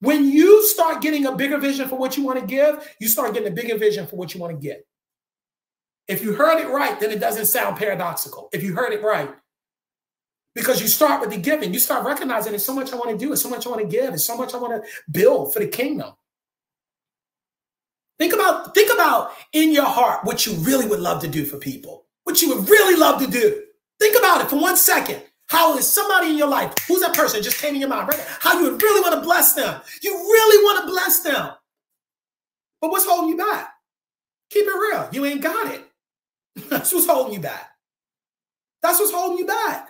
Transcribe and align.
When 0.00 0.30
you 0.30 0.66
start 0.66 1.02
getting 1.02 1.26
a 1.26 1.36
bigger 1.36 1.58
vision 1.58 1.88
for 1.88 1.96
what 1.96 2.16
you 2.16 2.24
want 2.24 2.40
to 2.40 2.46
give, 2.46 2.94
you 3.00 3.08
start 3.08 3.34
getting 3.34 3.52
a 3.52 3.54
bigger 3.54 3.76
vision 3.76 4.06
for 4.06 4.16
what 4.16 4.34
you 4.34 4.40
want 4.40 4.58
to 4.58 4.66
get. 4.66 4.86
If 6.08 6.22
you 6.22 6.32
heard 6.32 6.58
it 6.58 6.68
right, 6.68 6.98
then 6.98 7.10
it 7.10 7.20
doesn't 7.20 7.46
sound 7.46 7.76
paradoxical. 7.76 8.48
If 8.52 8.62
you 8.62 8.74
heard 8.74 8.92
it 8.92 9.02
right, 9.02 9.30
because 10.54 10.80
you 10.80 10.88
start 10.88 11.20
with 11.20 11.30
the 11.30 11.36
giving, 11.36 11.72
you 11.72 11.78
start 11.78 12.04
recognizing 12.04 12.52
there's 12.52 12.64
so 12.64 12.74
much 12.74 12.92
I 12.92 12.96
want 12.96 13.10
to 13.10 13.18
do, 13.18 13.28
there's 13.28 13.42
so 13.42 13.50
much 13.50 13.66
I 13.66 13.70
want 13.70 13.82
to 13.82 13.86
give, 13.86 14.08
there's 14.08 14.24
so 14.24 14.36
much 14.36 14.54
I 14.54 14.56
want 14.56 14.82
to 14.82 14.90
build 15.10 15.52
for 15.52 15.60
the 15.60 15.68
kingdom. 15.68 16.12
Think 18.18 18.34
about 18.34 18.74
think 18.74 18.92
about 18.92 19.32
in 19.52 19.72
your 19.72 19.86
heart 19.86 20.24
what 20.24 20.44
you 20.44 20.52
really 20.54 20.86
would 20.86 21.00
love 21.00 21.22
to 21.22 21.28
do 21.28 21.44
for 21.44 21.58
people. 21.58 22.06
What 22.24 22.42
you 22.42 22.54
would 22.54 22.68
really 22.68 22.98
love 22.98 23.20
to 23.22 23.30
do. 23.30 23.62
Think 23.98 24.18
about 24.18 24.42
it 24.42 24.50
for 24.50 24.60
one 24.60 24.76
second. 24.76 25.22
How 25.50 25.76
is 25.76 25.92
somebody 25.92 26.30
in 26.30 26.38
your 26.38 26.48
life, 26.48 26.72
who's 26.86 27.00
that 27.00 27.12
person 27.12 27.42
just 27.42 27.60
came 27.60 27.74
in 27.74 27.80
your 27.80 27.90
mind, 27.90 28.08
right? 28.08 28.24
How 28.38 28.56
you 28.58 28.70
would 28.70 28.80
really 28.80 29.00
want 29.00 29.14
to 29.16 29.20
bless 29.20 29.54
them. 29.54 29.80
You 30.00 30.12
really 30.12 30.64
want 30.64 30.80
to 30.86 30.92
bless 30.92 31.20
them. 31.20 31.50
But 32.80 32.92
what's 32.92 33.04
holding 33.04 33.30
you 33.30 33.36
back? 33.36 33.74
Keep 34.50 34.66
it 34.66 34.74
real. 34.74 35.08
You 35.12 35.26
ain't 35.26 35.42
got 35.42 35.74
it. 35.74 35.84
That's 36.70 36.94
what's 36.94 37.08
holding 37.08 37.34
you 37.34 37.40
back. 37.40 37.68
That's 38.80 39.00
what's 39.00 39.12
holding 39.12 39.38
you 39.38 39.46
back. 39.46 39.89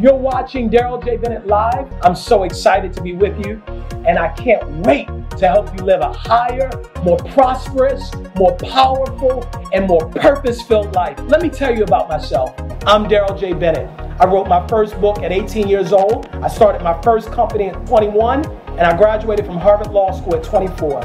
You're 0.00 0.14
watching 0.14 0.70
Darrell 0.70 0.98
J. 0.98 1.18
Bennett 1.18 1.46
live. 1.46 1.92
I'm 2.00 2.14
so 2.14 2.44
excited 2.44 2.90
to 2.94 3.02
be 3.02 3.12
with 3.12 3.44
you, 3.44 3.62
and 4.06 4.18
I 4.18 4.28
can't 4.28 4.66
wait 4.86 5.08
to 5.36 5.46
help 5.46 5.76
you 5.76 5.84
live 5.84 6.00
a 6.00 6.10
higher, 6.10 6.70
more 7.04 7.18
prosperous, 7.18 8.10
more 8.34 8.56
powerful, 8.56 9.46
and 9.74 9.86
more 9.86 10.08
purpose 10.08 10.62
filled 10.62 10.94
life. 10.94 11.20
Let 11.24 11.42
me 11.42 11.50
tell 11.50 11.76
you 11.76 11.82
about 11.82 12.08
myself. 12.08 12.54
I'm 12.86 13.08
Darrell 13.08 13.36
J. 13.36 13.52
Bennett. 13.52 13.90
I 14.18 14.24
wrote 14.24 14.48
my 14.48 14.66
first 14.68 14.98
book 15.02 15.18
at 15.18 15.32
18 15.32 15.68
years 15.68 15.92
old. 15.92 16.28
I 16.36 16.48
started 16.48 16.80
my 16.80 16.98
first 17.02 17.30
company 17.30 17.66
at 17.66 17.86
21, 17.86 18.46
and 18.46 18.80
I 18.80 18.96
graduated 18.96 19.44
from 19.44 19.58
Harvard 19.58 19.92
Law 19.92 20.18
School 20.18 20.36
at 20.36 20.42
24. 20.42 21.04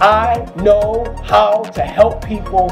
I 0.00 0.50
know 0.62 1.04
how 1.22 1.64
to 1.64 1.82
help 1.82 2.24
people 2.24 2.70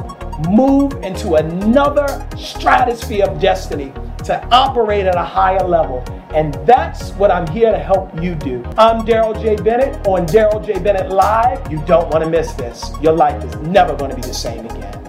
move 0.48 0.95
into 1.03 1.34
another 1.34 2.27
stratosphere 2.34 3.27
of 3.27 3.39
destiny 3.39 3.92
to 4.25 4.42
operate 4.47 5.06
at 5.06 5.17
a 5.17 5.22
higher 5.22 5.62
level. 5.67 6.03
And 6.34 6.55
that's 6.67 7.11
what 7.12 7.30
I'm 7.30 7.47
here 7.48 7.70
to 7.70 7.78
help 7.78 8.11
you 8.22 8.34
do. 8.34 8.64
I'm 8.78 9.05
Darrell 9.05 9.34
J. 9.34 9.56
Bennett 9.56 10.06
on 10.06 10.25
Darrell 10.27 10.61
J. 10.61 10.78
Bennett 10.78 11.11
Live. 11.11 11.70
You 11.70 11.83
don't 11.84 12.11
want 12.11 12.25
to 12.25 12.30
miss 12.30 12.52
this. 12.55 12.91
Your 13.02 13.12
life 13.12 13.45
is 13.45 13.55
never 13.56 13.95
going 13.95 14.11
to 14.11 14.17
be 14.17 14.22
the 14.22 14.33
same 14.33 14.64
again. 14.67 15.00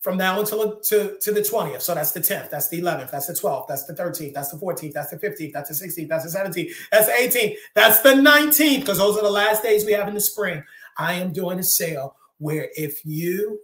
From 0.00 0.18
now 0.18 0.40
until 0.40 0.80
to, 0.80 1.16
to 1.20 1.32
the 1.32 1.40
20th. 1.40 1.80
So 1.80 1.94
that's 1.94 2.10
the 2.10 2.20
10th, 2.20 2.50
that's 2.50 2.68
the 2.68 2.82
11th, 2.82 3.10
that's 3.10 3.26
the 3.26 3.32
12th, 3.32 3.68
that's 3.68 3.86
the 3.86 3.94
13th, 3.94 4.34
that's 4.34 4.50
the 4.50 4.58
14th, 4.58 4.92
that's 4.92 5.10
the 5.10 5.16
15th, 5.16 5.52
that's 5.52 5.78
the 5.78 5.86
16th, 5.86 6.08
that's 6.08 6.30
the 6.30 6.38
17th, 6.38 6.74
that's 6.92 7.06
the 7.06 7.38
18th, 7.38 7.54
that's 7.74 8.02
the 8.02 8.10
19th, 8.10 8.80
because 8.80 8.98
those 8.98 9.16
are 9.16 9.22
the 9.22 9.30
last 9.30 9.62
days 9.62 9.86
we 9.86 9.92
have 9.92 10.06
in 10.06 10.12
the 10.12 10.20
spring. 10.20 10.62
I 10.98 11.14
am 11.14 11.32
doing 11.32 11.58
a 11.58 11.64
sale 11.64 12.16
where 12.38 12.68
if 12.76 13.00
you 13.04 13.60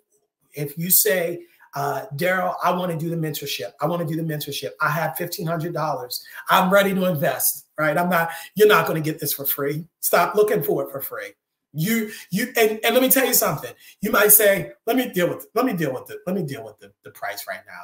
if 0.54 0.76
you 0.78 0.90
say 0.90 1.40
uh, 1.74 2.06
Darrell, 2.16 2.56
I 2.62 2.72
want 2.72 2.90
to 2.92 2.98
do 2.98 3.08
the 3.08 3.16
mentorship. 3.16 3.72
I 3.80 3.86
want 3.86 4.06
to 4.06 4.14
do 4.14 4.20
the 4.20 4.26
mentorship. 4.26 4.70
I 4.80 4.90
have 4.90 5.16
$1,500. 5.16 6.20
I'm 6.48 6.72
ready 6.72 6.94
to 6.94 7.06
invest, 7.06 7.66
right? 7.78 7.96
I'm 7.96 8.10
not, 8.10 8.30
you're 8.54 8.68
not 8.68 8.86
going 8.86 9.00
to 9.00 9.10
get 9.10 9.20
this 9.20 9.32
for 9.32 9.46
free. 9.46 9.84
Stop 10.00 10.34
looking 10.34 10.62
for 10.62 10.82
it 10.84 10.90
for 10.90 11.00
free. 11.00 11.32
You, 11.72 12.10
you, 12.30 12.52
and, 12.56 12.80
and 12.84 12.94
let 12.94 13.02
me 13.02 13.08
tell 13.08 13.24
you 13.24 13.34
something. 13.34 13.72
You 14.00 14.10
might 14.10 14.32
say, 14.32 14.72
let 14.86 14.96
me 14.96 15.10
deal 15.10 15.28
with, 15.28 15.46
let 15.54 15.64
me 15.64 15.72
deal 15.72 15.94
with 15.94 16.10
it. 16.10 16.18
Let 16.26 16.34
me 16.34 16.42
deal 16.42 16.64
with 16.64 16.78
the, 16.78 16.92
the 17.04 17.10
price 17.10 17.44
right 17.48 17.60
now. 17.66 17.82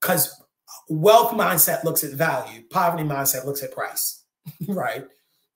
Because 0.00 0.40
wealth 0.88 1.32
mindset 1.32 1.82
looks 1.82 2.04
at 2.04 2.12
value, 2.12 2.62
poverty 2.70 3.02
mindset 3.04 3.44
looks 3.44 3.62
at 3.62 3.72
price, 3.72 4.22
right? 4.68 5.04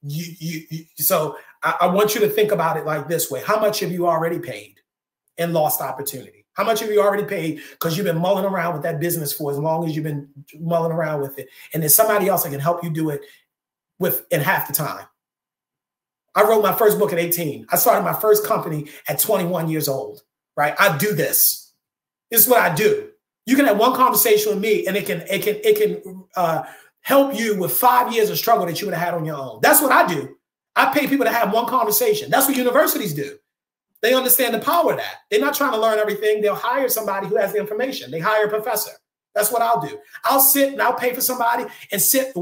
You, 0.02 0.32
you, 0.38 0.62
you 0.70 0.84
so 0.96 1.36
I, 1.62 1.76
I 1.82 1.86
want 1.86 2.14
you 2.14 2.20
to 2.22 2.28
think 2.28 2.52
about 2.52 2.76
it 2.76 2.86
like 2.86 3.08
this 3.08 3.30
way. 3.30 3.42
How 3.44 3.60
much 3.60 3.80
have 3.80 3.92
you 3.92 4.08
already 4.08 4.38
paid 4.38 4.80
in 5.36 5.52
lost 5.52 5.80
opportunity? 5.80 6.37
How 6.58 6.64
much 6.64 6.80
have 6.80 6.90
you 6.90 7.00
already 7.00 7.22
paid 7.22 7.60
because 7.70 7.96
you've 7.96 8.06
been 8.06 8.18
mulling 8.18 8.44
around 8.44 8.74
with 8.74 8.82
that 8.82 8.98
business 8.98 9.32
for 9.32 9.52
as 9.52 9.58
long 9.58 9.86
as 9.86 9.94
you've 9.94 10.04
been 10.04 10.28
mulling 10.58 10.90
around 10.90 11.20
with 11.20 11.38
it? 11.38 11.48
And 11.72 11.80
there's 11.80 11.94
somebody 11.94 12.26
else 12.26 12.42
that 12.42 12.50
can 12.50 12.58
help 12.58 12.82
you 12.82 12.90
do 12.90 13.10
it 13.10 13.20
with 14.00 14.26
in 14.32 14.40
half 14.40 14.66
the 14.66 14.74
time. 14.74 15.06
I 16.34 16.42
wrote 16.42 16.60
my 16.60 16.74
first 16.74 16.98
book 16.98 17.12
at 17.12 17.18
18. 17.20 17.66
I 17.70 17.76
started 17.76 18.02
my 18.02 18.12
first 18.12 18.44
company 18.44 18.88
at 19.06 19.20
21 19.20 19.68
years 19.68 19.86
old, 19.86 20.22
right? 20.56 20.74
I 20.80 20.98
do 20.98 21.14
this. 21.14 21.72
This 22.32 22.42
is 22.42 22.48
what 22.48 22.60
I 22.60 22.74
do. 22.74 23.08
You 23.46 23.54
can 23.54 23.64
have 23.64 23.78
one 23.78 23.94
conversation 23.94 24.52
with 24.52 24.60
me 24.60 24.84
and 24.88 24.96
it 24.96 25.06
can 25.06 25.20
it 25.30 25.42
can 25.42 25.60
it 25.62 25.76
can 25.76 26.24
uh, 26.36 26.64
help 27.02 27.38
you 27.38 27.56
with 27.56 27.70
five 27.70 28.12
years 28.12 28.30
of 28.30 28.38
struggle 28.38 28.66
that 28.66 28.80
you 28.80 28.88
would 28.88 28.94
have 28.94 29.04
had 29.04 29.14
on 29.14 29.24
your 29.24 29.36
own. 29.36 29.60
That's 29.62 29.80
what 29.80 29.92
I 29.92 30.08
do. 30.12 30.36
I 30.74 30.92
pay 30.92 31.06
people 31.06 31.24
to 31.24 31.32
have 31.32 31.52
one 31.52 31.66
conversation. 31.66 32.30
That's 32.30 32.48
what 32.48 32.56
universities 32.56 33.14
do. 33.14 33.38
They 34.00 34.14
understand 34.14 34.54
the 34.54 34.60
power 34.60 34.92
of 34.92 34.98
that. 34.98 35.16
They're 35.30 35.40
not 35.40 35.54
trying 35.54 35.72
to 35.72 35.80
learn 35.80 35.98
everything. 35.98 36.40
They'll 36.40 36.54
hire 36.54 36.88
somebody 36.88 37.26
who 37.26 37.36
has 37.36 37.52
the 37.52 37.58
information. 37.58 38.10
They 38.10 38.20
hire 38.20 38.46
a 38.46 38.48
professor. 38.48 38.92
That's 39.34 39.52
what 39.52 39.62
I'll 39.62 39.80
do. 39.80 39.98
I'll 40.24 40.40
sit 40.40 40.72
and 40.72 40.82
I'll 40.82 40.94
pay 40.94 41.14
for 41.14 41.20
somebody 41.20 41.64
and 41.92 42.02
sit. 42.02 42.32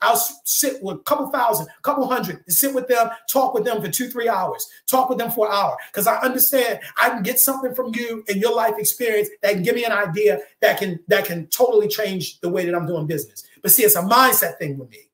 I'll 0.00 0.16
sit 0.44 0.82
with 0.82 0.96
a 0.96 1.00
couple 1.00 1.30
thousand, 1.30 1.68
a 1.68 1.82
couple 1.82 2.06
hundred, 2.08 2.42
and 2.44 2.52
sit 2.52 2.74
with 2.74 2.88
them, 2.88 3.10
talk 3.30 3.54
with 3.54 3.64
them 3.64 3.80
for 3.80 3.88
two, 3.88 4.08
three 4.08 4.28
hours, 4.28 4.66
talk 4.90 5.08
with 5.08 5.18
them 5.18 5.30
for 5.30 5.46
an 5.46 5.52
hour. 5.52 5.76
Because 5.92 6.08
I 6.08 6.16
understand 6.20 6.80
I 7.00 7.10
can 7.10 7.22
get 7.22 7.38
something 7.38 7.74
from 7.74 7.94
you 7.94 8.24
and 8.28 8.40
your 8.40 8.54
life 8.56 8.74
experience 8.78 9.28
that 9.42 9.52
can 9.52 9.62
give 9.62 9.76
me 9.76 9.84
an 9.84 9.92
idea 9.92 10.40
that 10.62 10.78
can 10.78 10.98
that 11.08 11.26
can 11.26 11.46
totally 11.48 11.86
change 11.86 12.40
the 12.40 12.48
way 12.48 12.64
that 12.66 12.74
I'm 12.74 12.86
doing 12.86 13.06
business. 13.06 13.44
But 13.62 13.70
see, 13.70 13.84
it's 13.84 13.94
a 13.94 14.02
mindset 14.02 14.58
thing 14.58 14.78
with 14.78 14.90
me. 14.90 15.10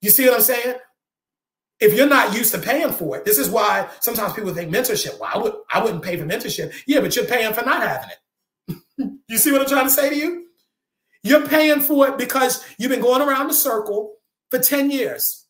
You 0.00 0.10
see 0.10 0.24
what 0.26 0.34
I'm 0.34 0.42
saying? 0.42 0.76
If 1.80 1.94
you're 1.94 2.08
not 2.08 2.34
used 2.34 2.52
to 2.52 2.58
paying 2.58 2.92
for 2.92 3.16
it, 3.16 3.24
this 3.24 3.38
is 3.38 3.48
why 3.48 3.88
sometimes 4.00 4.32
people 4.32 4.52
think 4.52 4.74
mentorship. 4.74 5.18
Well, 5.18 5.30
I 5.32 5.38
would 5.38 5.54
I 5.72 5.82
wouldn't 5.82 6.02
pay 6.02 6.16
for 6.16 6.24
mentorship. 6.24 6.74
Yeah, 6.86 7.00
but 7.00 7.14
you're 7.14 7.24
paying 7.24 7.52
for 7.52 7.64
not 7.64 7.82
having 7.82 8.10
it. 8.10 8.18
you 9.28 9.38
see 9.38 9.52
what 9.52 9.62
I'm 9.62 9.68
trying 9.68 9.86
to 9.86 9.90
say 9.90 10.10
to 10.10 10.16
you? 10.16 10.46
You're 11.22 11.46
paying 11.46 11.80
for 11.80 12.08
it 12.08 12.18
because 12.18 12.64
you've 12.78 12.90
been 12.90 13.00
going 13.00 13.22
around 13.22 13.48
the 13.48 13.54
circle 13.54 14.14
for 14.50 14.58
10 14.58 14.90
years. 14.90 15.46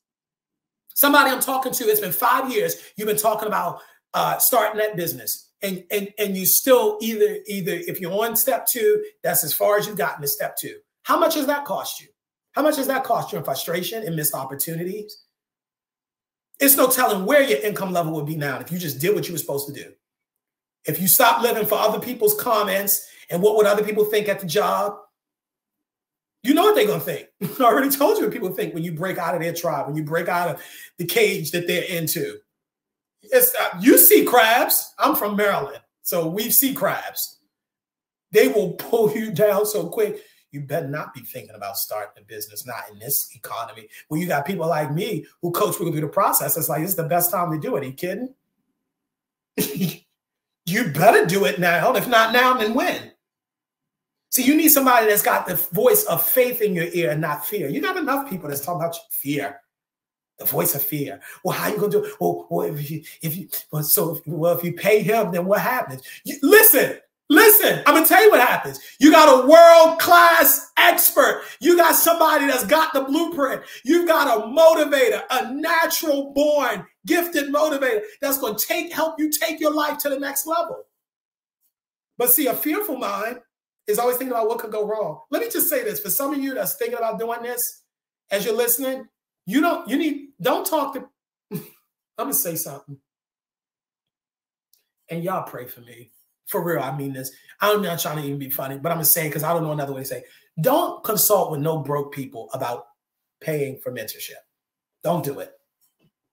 Somebody 0.94 1.30
I'm 1.30 1.40
talking 1.40 1.72
to, 1.72 1.84
it's 1.84 2.00
been 2.00 2.12
five 2.12 2.52
years, 2.52 2.74
you've 2.96 3.06
been 3.06 3.16
talking 3.16 3.46
about 3.46 3.80
uh, 4.14 4.38
starting 4.38 4.78
that 4.78 4.96
business. 4.96 5.50
And, 5.62 5.84
and, 5.90 6.08
and 6.18 6.36
you 6.36 6.46
still 6.46 6.98
either, 7.00 7.38
either 7.46 7.72
if 7.72 8.00
you're 8.00 8.12
on 8.24 8.36
step 8.36 8.66
two, 8.66 9.04
that's 9.22 9.44
as 9.44 9.52
far 9.52 9.76
as 9.76 9.86
you've 9.86 9.96
gotten 9.96 10.22
to 10.22 10.28
step 10.28 10.56
two. 10.56 10.76
How 11.02 11.18
much 11.18 11.34
does 11.34 11.46
that 11.46 11.64
cost 11.64 12.00
you? 12.00 12.08
How 12.52 12.62
much 12.62 12.76
does 12.76 12.86
that 12.86 13.04
cost 13.04 13.32
you 13.32 13.38
in 13.38 13.44
frustration 13.44 14.04
and 14.04 14.16
missed 14.16 14.34
opportunities? 14.34 15.24
It's 16.60 16.76
no 16.76 16.88
telling 16.88 17.24
where 17.24 17.42
your 17.42 17.60
income 17.60 17.92
level 17.92 18.12
would 18.14 18.26
be 18.26 18.36
now 18.36 18.58
if 18.58 18.72
you 18.72 18.78
just 18.78 19.00
did 19.00 19.14
what 19.14 19.26
you 19.28 19.32
were 19.32 19.38
supposed 19.38 19.68
to 19.68 19.72
do. 19.72 19.92
If 20.86 21.00
you 21.00 21.06
stop 21.06 21.42
living 21.42 21.66
for 21.66 21.76
other 21.76 22.00
people's 22.00 22.40
comments 22.40 23.06
and 23.30 23.42
what 23.42 23.56
would 23.56 23.66
other 23.66 23.84
people 23.84 24.04
think 24.04 24.28
at 24.28 24.40
the 24.40 24.46
job, 24.46 24.96
you 26.42 26.54
know 26.54 26.62
what 26.62 26.74
they're 26.74 26.86
going 26.86 27.00
to 27.00 27.04
think. 27.04 27.28
I 27.60 27.64
already 27.64 27.90
told 27.90 28.16
you 28.16 28.24
what 28.24 28.32
people 28.32 28.50
think 28.50 28.74
when 28.74 28.84
you 28.84 28.92
break 28.92 29.18
out 29.18 29.34
of 29.34 29.42
their 29.42 29.52
tribe, 29.52 29.86
when 29.86 29.96
you 29.96 30.02
break 30.02 30.28
out 30.28 30.48
of 30.48 30.62
the 30.96 31.04
cage 31.04 31.50
that 31.50 31.66
they're 31.66 31.84
into. 31.84 32.38
It's, 33.22 33.54
uh, 33.54 33.78
you 33.80 33.98
see 33.98 34.24
crabs. 34.24 34.94
I'm 34.98 35.14
from 35.14 35.36
Maryland, 35.36 35.80
so 36.02 36.26
we 36.28 36.50
see 36.50 36.72
crabs. 36.72 37.38
They 38.32 38.48
will 38.48 38.72
pull 38.72 39.12
you 39.12 39.30
down 39.32 39.66
so 39.66 39.88
quick 39.88 40.22
you 40.50 40.60
better 40.60 40.88
not 40.88 41.14
be 41.14 41.20
thinking 41.20 41.54
about 41.54 41.76
starting 41.76 42.22
a 42.22 42.26
business, 42.26 42.66
not 42.66 42.84
in 42.90 42.98
this 42.98 43.28
economy. 43.34 43.88
When 44.08 44.20
you 44.20 44.26
got 44.26 44.46
people 44.46 44.66
like 44.66 44.92
me 44.92 45.26
who 45.42 45.50
coach 45.50 45.76
people 45.76 45.92
through 45.92 46.00
the 46.00 46.08
process, 46.08 46.56
it's 46.56 46.68
like, 46.68 46.80
this 46.80 46.90
is 46.90 46.96
the 46.96 47.04
best 47.04 47.30
time 47.30 47.52
to 47.52 47.58
do 47.58 47.76
it. 47.76 47.82
Are 47.82 47.86
you 47.86 47.92
kidding? 47.92 48.34
you 50.66 50.88
better 50.92 51.26
do 51.26 51.44
it 51.44 51.58
now. 51.58 51.94
If 51.94 52.08
not 52.08 52.32
now, 52.32 52.54
then 52.54 52.74
when? 52.74 53.12
See, 54.30 54.42
you 54.42 54.56
need 54.56 54.68
somebody 54.68 55.06
that's 55.06 55.22
got 55.22 55.46
the 55.46 55.54
voice 55.54 56.04
of 56.04 56.22
faith 56.22 56.60
in 56.60 56.74
your 56.74 56.88
ear 56.92 57.10
and 57.10 57.20
not 57.20 57.46
fear. 57.46 57.68
You 57.68 57.80
got 57.80 57.96
enough 57.96 58.28
people 58.28 58.48
that's 58.48 58.60
talking 58.60 58.82
about 58.82 58.96
fear, 59.10 59.60
the 60.38 60.44
voice 60.44 60.74
of 60.74 60.82
fear. 60.82 61.20
Well, 61.44 61.56
how 61.56 61.68
you 61.70 61.78
gonna 61.78 61.90
do 61.90 62.04
it? 62.04 62.12
Well, 62.20 62.46
well 62.50 62.68
if 62.68 62.90
you 62.90 63.02
if 63.22 63.36
you 63.36 63.48
well, 63.72 63.82
so 63.82 64.20
well 64.26 64.56
if 64.56 64.62
you 64.62 64.74
pay 64.74 65.00
him, 65.00 65.32
then 65.32 65.46
what 65.46 65.60
happens? 65.60 66.02
You, 66.24 66.36
listen, 66.42 66.98
Listen, 67.30 67.82
I'm 67.86 67.94
gonna 67.94 68.06
tell 68.06 68.22
you 68.22 68.30
what 68.30 68.40
happens. 68.40 68.80
You 68.98 69.10
got 69.10 69.44
a 69.44 69.46
world 69.46 69.98
class 69.98 70.70
expert. 70.78 71.42
You 71.60 71.76
got 71.76 71.94
somebody 71.94 72.46
that's 72.46 72.64
got 72.64 72.94
the 72.94 73.02
blueprint. 73.02 73.62
You've 73.84 74.08
got 74.08 74.38
a 74.38 74.46
motivator, 74.46 75.22
a 75.30 75.52
natural 75.52 76.32
born, 76.32 76.86
gifted 77.06 77.52
motivator 77.52 78.00
that's 78.22 78.38
gonna 78.38 78.58
take 78.58 78.92
help 78.92 79.16
you 79.18 79.30
take 79.30 79.60
your 79.60 79.74
life 79.74 79.98
to 79.98 80.08
the 80.08 80.18
next 80.18 80.46
level. 80.46 80.84
But 82.16 82.30
see, 82.30 82.46
a 82.46 82.54
fearful 82.54 82.96
mind 82.96 83.40
is 83.86 83.98
always 83.98 84.16
thinking 84.16 84.32
about 84.32 84.48
what 84.48 84.58
could 84.58 84.72
go 84.72 84.86
wrong. 84.86 85.20
Let 85.30 85.42
me 85.42 85.50
just 85.50 85.68
say 85.68 85.84
this 85.84 86.00
for 86.00 86.10
some 86.10 86.32
of 86.32 86.40
you 86.40 86.54
that's 86.54 86.76
thinking 86.76 86.98
about 86.98 87.18
doing 87.18 87.42
this 87.42 87.82
as 88.30 88.44
you're 88.44 88.56
listening, 88.56 89.06
you 89.46 89.60
don't, 89.60 89.88
you 89.88 89.96
need, 89.96 90.28
don't 90.40 90.66
talk 90.66 90.94
to, 90.94 91.08
I'm 91.52 91.60
gonna 92.16 92.34
say 92.34 92.56
something. 92.56 92.98
And 95.10 95.22
y'all 95.22 95.44
pray 95.44 95.66
for 95.66 95.80
me 95.80 96.12
for 96.48 96.64
real, 96.64 96.82
I 96.82 96.96
mean 96.96 97.12
this. 97.12 97.30
I'm 97.60 97.82
not 97.82 98.00
trying 98.00 98.16
to 98.16 98.24
even 98.24 98.38
be 98.38 98.50
funny, 98.50 98.78
but 98.78 98.90
I'm 98.90 98.98
just 98.98 99.12
saying 99.12 99.30
because 99.30 99.42
I 99.42 99.52
don't 99.52 99.62
know 99.62 99.72
another 99.72 99.92
way 99.92 100.00
to 100.00 100.06
say. 100.06 100.24
Don't 100.60 101.04
consult 101.04 101.50
with 101.50 101.60
no 101.60 101.78
broke 101.78 102.12
people 102.12 102.48
about 102.52 102.86
paying 103.40 103.78
for 103.78 103.92
mentorship. 103.92 104.40
Don't 105.04 105.24
do 105.24 105.40
it. 105.40 105.52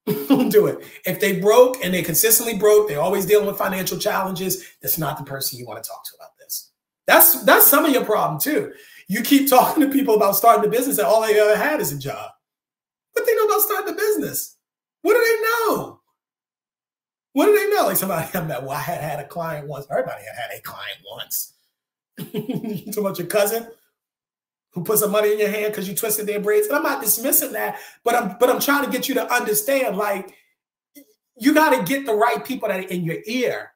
Don't 0.28 0.50
do 0.50 0.68
it. 0.68 0.84
If 1.06 1.20
they 1.20 1.40
broke 1.40 1.84
and 1.84 1.94
they 1.94 2.02
consistently 2.02 2.58
broke, 2.58 2.88
they're 2.88 3.02
always 3.02 3.26
dealing 3.26 3.48
with 3.48 3.58
financial 3.58 3.98
challenges. 3.98 4.66
That's 4.82 4.98
not 4.98 5.18
the 5.18 5.24
person 5.24 5.60
you 5.60 5.66
want 5.66 5.84
to 5.84 5.88
talk 5.88 6.04
to 6.06 6.12
about 6.16 6.38
this. 6.40 6.72
That's 7.08 7.44
that's 7.44 7.68
some 7.68 7.86
of 7.86 7.92
your 7.92 8.06
problem 8.06 8.40
too. 8.40 8.74
You 9.08 9.22
keep 9.22 9.50
talking 9.50 9.82
to 9.82 9.92
people 9.92 10.16
about 10.16 10.36
starting 10.36 10.66
a 10.66 10.70
business 10.70 10.98
and 10.98 11.08
all 11.08 11.22
they 11.22 11.40
ever 11.40 11.56
had 11.56 11.82
is 11.82 11.92
a 11.92 12.00
job. 12.00 12.32
What 13.14 13.26
they 13.26 13.36
know 13.36 13.46
about 13.46 13.62
starting 13.62 13.94
a 13.94 13.98
business? 13.98 14.58
What 15.02 15.14
do 15.14 15.20
they 15.20 15.42
know? 15.42 15.95
What 17.36 17.48
do 17.48 17.54
they 17.54 17.76
know? 17.76 17.88
Like 17.88 17.98
somebody 17.98 18.30
I 18.34 18.42
met, 18.46 18.64
well, 18.64 18.72
I 18.72 18.80
had 18.80 19.02
had 19.02 19.20
a 19.20 19.28
client 19.28 19.68
once. 19.68 19.86
Everybody 19.92 20.24
had 20.24 20.42
had 20.42 20.58
a 20.58 20.62
client 20.62 21.00
once. 21.12 21.54
you 22.18 22.78
talking 22.86 23.00
about 23.00 23.20
your 23.20 23.28
cousin 23.28 23.68
who 24.72 24.86
put 24.86 25.00
some 25.00 25.12
money 25.12 25.34
in 25.34 25.40
your 25.40 25.50
hand 25.50 25.74
because 25.74 25.90
you 25.90 25.96
twisted 25.96 26.28
their 26.28 26.40
braids? 26.40 26.68
And 26.68 26.78
I'm 26.78 26.84
not 26.84 27.04
dismissing 27.04 27.52
that, 27.52 27.78
but 28.06 28.16
I'm 28.16 28.38
but 28.40 28.50
I'm 28.50 28.62
trying 28.62 28.86
to 28.86 28.90
get 28.90 29.10
you 29.10 29.16
to 29.16 29.34
understand, 29.34 29.98
like, 29.98 30.34
you 31.36 31.54
got 31.54 31.72
to 31.78 31.84
get 31.84 32.06
the 32.06 32.16
right 32.16 32.44
people 32.46 32.70
that 32.70 32.80
are 32.80 32.88
in 32.88 33.04
your 33.04 33.18
ear. 33.26 33.74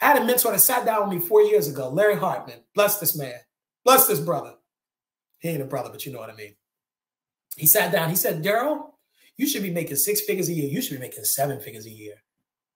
I 0.00 0.06
had 0.06 0.20
a 0.20 0.24
mentor 0.24 0.50
that 0.50 0.58
sat 0.58 0.84
down 0.84 1.08
with 1.08 1.20
me 1.20 1.24
four 1.24 1.42
years 1.42 1.68
ago, 1.68 1.88
Larry 1.88 2.16
Hartman. 2.16 2.64
Bless 2.74 2.98
this 2.98 3.16
man. 3.16 3.38
Bless 3.84 4.08
this 4.08 4.18
brother. 4.18 4.54
He 5.38 5.50
ain't 5.50 5.62
a 5.62 5.66
brother, 5.66 5.90
but 5.90 6.04
you 6.04 6.12
know 6.12 6.18
what 6.18 6.30
I 6.30 6.34
mean. 6.34 6.56
He 7.56 7.68
sat 7.68 7.92
down. 7.92 8.10
He 8.10 8.16
said, 8.16 8.42
Darrell, 8.42 8.98
you 9.36 9.46
should 9.46 9.62
be 9.62 9.70
making 9.70 9.96
six 9.96 10.22
figures 10.22 10.48
a 10.48 10.52
year. 10.52 10.68
You 10.68 10.82
should 10.82 10.94
be 10.94 11.06
making 11.06 11.22
seven 11.22 11.60
figures 11.60 11.86
a 11.86 11.90
year 11.90 12.14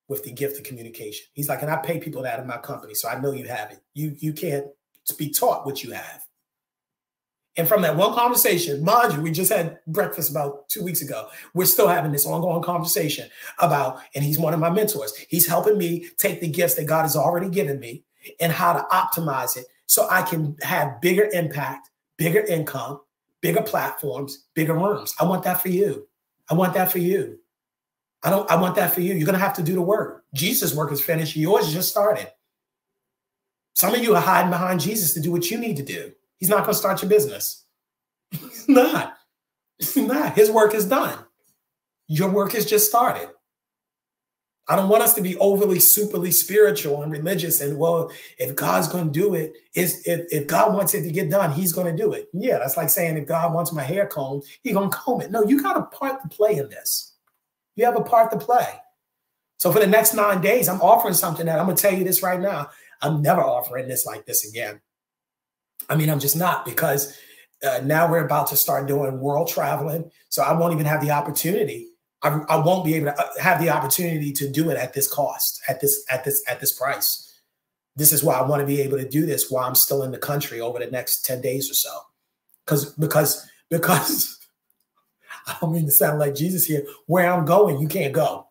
with 0.08 0.24
the 0.24 0.32
gift 0.32 0.58
of 0.58 0.64
communication. 0.64 1.26
He's 1.32 1.48
like, 1.48 1.62
and 1.62 1.70
I 1.70 1.76
pay 1.76 1.98
people 1.98 2.22
that 2.22 2.40
in 2.40 2.46
my 2.46 2.58
company, 2.58 2.94
so 2.94 3.08
I 3.08 3.20
know 3.20 3.32
you 3.32 3.46
have 3.48 3.70
it. 3.70 3.80
You 3.94 4.14
you 4.18 4.32
can't 4.32 4.66
be 5.18 5.30
taught 5.30 5.66
what 5.66 5.82
you 5.82 5.92
have. 5.92 6.24
And 7.56 7.68
from 7.68 7.82
that 7.82 7.96
one 7.96 8.14
conversation, 8.14 8.84
mind 8.84 9.12
you, 9.12 9.20
we 9.20 9.30
just 9.30 9.52
had 9.52 9.78
breakfast 9.86 10.30
about 10.30 10.68
two 10.68 10.82
weeks 10.82 11.02
ago. 11.02 11.28
We're 11.54 11.66
still 11.66 11.86
having 11.86 12.10
this 12.10 12.26
ongoing 12.26 12.64
conversation 12.64 13.28
about, 13.60 14.00
and 14.14 14.24
he's 14.24 14.40
one 14.40 14.54
of 14.54 14.60
my 14.60 14.70
mentors. 14.70 15.14
He's 15.28 15.46
helping 15.46 15.78
me 15.78 16.08
take 16.18 16.40
the 16.40 16.48
gifts 16.48 16.74
that 16.74 16.86
God 16.86 17.02
has 17.02 17.14
already 17.14 17.48
given 17.48 17.78
me 17.78 18.02
and 18.40 18.52
how 18.52 18.72
to 18.72 18.84
optimize 18.90 19.56
it 19.56 19.66
so 19.86 20.08
I 20.10 20.22
can 20.22 20.56
have 20.62 21.00
bigger 21.00 21.28
impact, 21.32 21.90
bigger 22.16 22.40
income, 22.40 23.00
bigger 23.40 23.62
platforms, 23.62 24.46
bigger 24.54 24.74
rooms. 24.74 25.14
I 25.20 25.24
want 25.24 25.44
that 25.44 25.60
for 25.60 25.68
you. 25.68 26.08
I 26.50 26.54
want 26.54 26.74
that 26.74 26.90
for 26.90 26.98
you. 26.98 27.38
I 28.24 28.30
don't 28.30 28.50
I 28.50 28.56
want 28.56 28.74
that 28.76 28.94
for 28.94 29.02
you. 29.02 29.14
You're 29.14 29.26
going 29.26 29.38
to 29.38 29.44
have 29.44 29.56
to 29.56 29.62
do 29.62 29.74
the 29.74 29.82
work. 29.82 30.24
Jesus' 30.34 30.74
work 30.74 30.90
is 30.90 31.04
finished. 31.04 31.36
Yours 31.36 31.72
just 31.72 31.90
started. 31.90 32.28
Some 33.74 33.94
of 33.94 34.02
you 34.02 34.14
are 34.14 34.20
hiding 34.20 34.50
behind 34.50 34.80
Jesus 34.80 35.12
to 35.14 35.20
do 35.20 35.30
what 35.30 35.50
you 35.50 35.58
need 35.58 35.76
to 35.76 35.82
do. 35.82 36.12
He's 36.38 36.48
not 36.48 36.60
going 36.60 36.72
to 36.72 36.78
start 36.78 37.02
your 37.02 37.08
business. 37.08 37.64
He's 38.30 38.68
not. 38.68 39.14
He's 39.78 39.96
not. 39.96 40.34
His 40.34 40.50
work 40.50 40.74
is 40.74 40.86
done. 40.86 41.18
Your 42.06 42.30
work 42.30 42.52
has 42.52 42.66
just 42.66 42.88
started. 42.88 43.28
I 44.66 44.76
don't 44.76 44.88
want 44.88 45.02
us 45.02 45.14
to 45.14 45.22
be 45.22 45.36
overly 45.36 45.76
superly 45.76 46.32
spiritual 46.32 47.02
and 47.02 47.12
religious. 47.12 47.60
And 47.60 47.78
well, 47.78 48.10
if 48.38 48.56
God's 48.56 48.88
going 48.88 49.12
to 49.12 49.20
do 49.20 49.34
it, 49.34 49.52
if, 49.74 49.92
if 50.06 50.46
God 50.46 50.72
wants 50.74 50.94
it 50.94 51.02
to 51.02 51.10
get 51.10 51.30
done, 51.30 51.52
He's 51.52 51.72
going 51.72 51.94
to 51.94 52.02
do 52.02 52.12
it. 52.12 52.28
Yeah, 52.32 52.58
that's 52.58 52.76
like 52.76 52.88
saying 52.88 53.18
if 53.18 53.26
God 53.26 53.52
wants 53.52 53.72
my 53.72 53.82
hair 53.82 54.06
combed, 54.06 54.44
He's 54.62 54.72
going 54.72 54.90
to 54.90 54.96
comb 54.96 55.20
it. 55.20 55.30
No, 55.30 55.44
you 55.44 55.62
got 55.62 55.76
a 55.76 55.82
part 55.82 56.22
to 56.22 56.28
play 56.28 56.56
in 56.56 56.70
this. 56.70 57.13
You 57.76 57.84
have 57.84 57.96
a 57.96 58.02
part 58.02 58.30
to 58.32 58.38
play. 58.38 58.68
So 59.58 59.72
for 59.72 59.78
the 59.78 59.86
next 59.86 60.14
nine 60.14 60.40
days, 60.40 60.68
I'm 60.68 60.80
offering 60.80 61.14
something 61.14 61.46
that 61.46 61.58
I'm 61.58 61.66
going 61.66 61.76
to 61.76 61.82
tell 61.82 61.94
you 61.94 62.04
this 62.04 62.22
right 62.22 62.40
now. 62.40 62.68
I'm 63.00 63.22
never 63.22 63.42
offering 63.42 63.88
this 63.88 64.06
like 64.06 64.26
this 64.26 64.48
again. 64.48 64.80
I 65.88 65.96
mean, 65.96 66.10
I'm 66.10 66.20
just 66.20 66.36
not 66.36 66.64
because 66.64 67.16
uh, 67.62 67.80
now 67.84 68.10
we're 68.10 68.24
about 68.24 68.48
to 68.48 68.56
start 68.56 68.86
doing 68.86 69.20
world 69.20 69.48
traveling. 69.48 70.10
So 70.28 70.42
I 70.42 70.52
won't 70.52 70.72
even 70.74 70.86
have 70.86 71.00
the 71.00 71.10
opportunity. 71.10 71.88
I, 72.22 72.40
I 72.48 72.56
won't 72.56 72.84
be 72.84 72.94
able 72.94 73.06
to 73.06 73.18
uh, 73.18 73.28
have 73.40 73.60
the 73.60 73.70
opportunity 73.70 74.32
to 74.32 74.50
do 74.50 74.70
it 74.70 74.76
at 74.76 74.94
this 74.94 75.12
cost, 75.12 75.60
at 75.68 75.80
this, 75.80 76.04
at 76.10 76.24
this, 76.24 76.42
at 76.48 76.60
this 76.60 76.76
price. 76.78 77.40
This 77.96 78.12
is 78.12 78.24
why 78.24 78.34
I 78.34 78.42
want 78.42 78.60
to 78.60 78.66
be 78.66 78.80
able 78.80 78.98
to 78.98 79.08
do 79.08 79.24
this 79.24 79.50
while 79.50 79.66
I'm 79.66 79.74
still 79.74 80.02
in 80.02 80.10
the 80.10 80.18
country 80.18 80.60
over 80.60 80.78
the 80.78 80.90
next 80.90 81.24
10 81.24 81.40
days 81.40 81.70
or 81.70 81.74
so. 81.74 81.96
Because, 82.64 82.92
because, 82.94 83.48
because 83.70 84.38
I 85.46 85.56
don't 85.60 85.72
mean 85.72 85.86
to 85.86 85.92
sound 85.92 86.18
like 86.18 86.34
Jesus 86.34 86.66
here. 86.66 86.86
Where 87.06 87.32
I'm 87.32 87.44
going, 87.44 87.80
you 87.80 87.88
can't 87.88 88.12
go. 88.12 88.48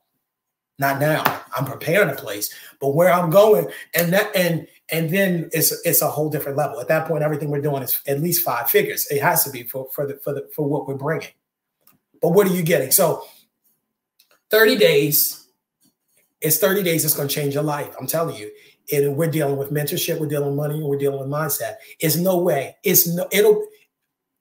Not 0.80 1.00
now. 1.00 1.24
I'm 1.56 1.66
preparing 1.66 2.10
a 2.10 2.16
place, 2.16 2.54
but 2.81 2.95
where 2.95 3.12
I'm 3.12 3.30
going, 3.30 3.68
and 3.94 4.12
that 4.12 4.36
and 4.36 4.68
and 4.90 5.10
then 5.10 5.50
it's 5.54 5.72
it's 5.86 6.01
a 6.01 6.10
whole 6.10 6.30
different 6.30 6.57
level. 6.57 6.80
At 6.80 6.88
that 6.88 7.07
point, 7.07 7.24
everything 7.24 7.51
we're 7.51 7.62
doing 7.62 7.84
is 7.84 8.01
at 8.07 8.22
least 8.22 8.44
five 8.44 8.69
figures. 8.72 9.07
It 9.12 9.22
has 9.22 9.44
to 9.44 9.51
be 9.51 9.63
for 9.63 9.88
for 9.92 10.07
the 10.07 10.16
for 10.16 10.34
the 10.34 10.50
for 10.56 10.68
what 10.68 10.88
we're 10.88 10.95
bringing. 10.95 11.30
But 12.24 12.30
what 12.30 12.48
are 12.48 12.54
you 12.54 12.63
getting? 12.63 12.90
So, 12.90 13.24
30 14.50 14.78
days. 14.78 15.46
It's 16.39 16.57
30 16.57 16.81
days. 16.81 17.04
It's 17.04 17.16
going 17.16 17.28
to 17.28 17.34
change 17.34 17.54
your 17.54 17.63
life. 17.63 17.94
I'm 18.00 18.07
telling 18.07 18.38
you. 18.38 18.50
And 18.92 19.18
we're 19.18 19.30
dealing 19.30 19.57
with 19.57 19.72
mentorship. 19.72 20.19
We're 20.19 20.28
dealing 20.28 20.50
with 20.50 20.57
money. 20.57 20.75
And 20.75 20.86
we're 20.86 20.98
dealing 20.98 21.19
with 21.19 21.28
mindset. 21.28 21.75
It's 22.00 22.16
no 22.16 22.38
way. 22.38 22.78
It's 22.84 23.07
no. 23.07 23.28
It'll 23.31 23.66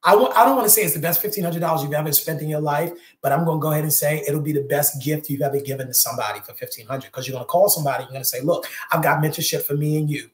I 0.04 0.12
w- 0.12 0.32
I 0.34 0.44
don't 0.44 0.56
want 0.56 0.66
to 0.66 0.70
say 0.70 0.82
it's 0.82 0.94
the 0.94 1.00
best 1.00 1.22
$1,500 1.22 1.82
you've 1.82 1.92
ever 1.92 2.12
spent 2.12 2.42
in 2.42 2.48
your 2.48 2.60
life, 2.60 2.92
but 3.20 3.30
I'm 3.30 3.44
going 3.44 3.58
to 3.58 3.62
go 3.62 3.70
ahead 3.70 3.84
and 3.84 3.92
say 3.92 4.22
it'll 4.26 4.40
be 4.40 4.52
the 4.52 4.64
best 4.64 5.02
gift 5.02 5.30
you've 5.30 5.42
ever 5.42 5.60
given 5.60 5.86
to 5.86 5.94
somebody 5.94 6.40
for 6.40 6.52
$1,500 6.52 7.02
because 7.02 7.28
you're 7.28 7.34
going 7.34 7.44
to 7.44 7.48
call 7.48 7.68
somebody, 7.68 8.02
you're 8.02 8.10
going 8.10 8.22
to 8.22 8.28
say, 8.28 8.40
look, 8.40 8.66
I've 8.90 9.02
got 9.02 9.22
mentorship 9.22 9.62
for 9.62 9.74
me 9.74 9.98
and 9.98 10.10
you 10.10 10.28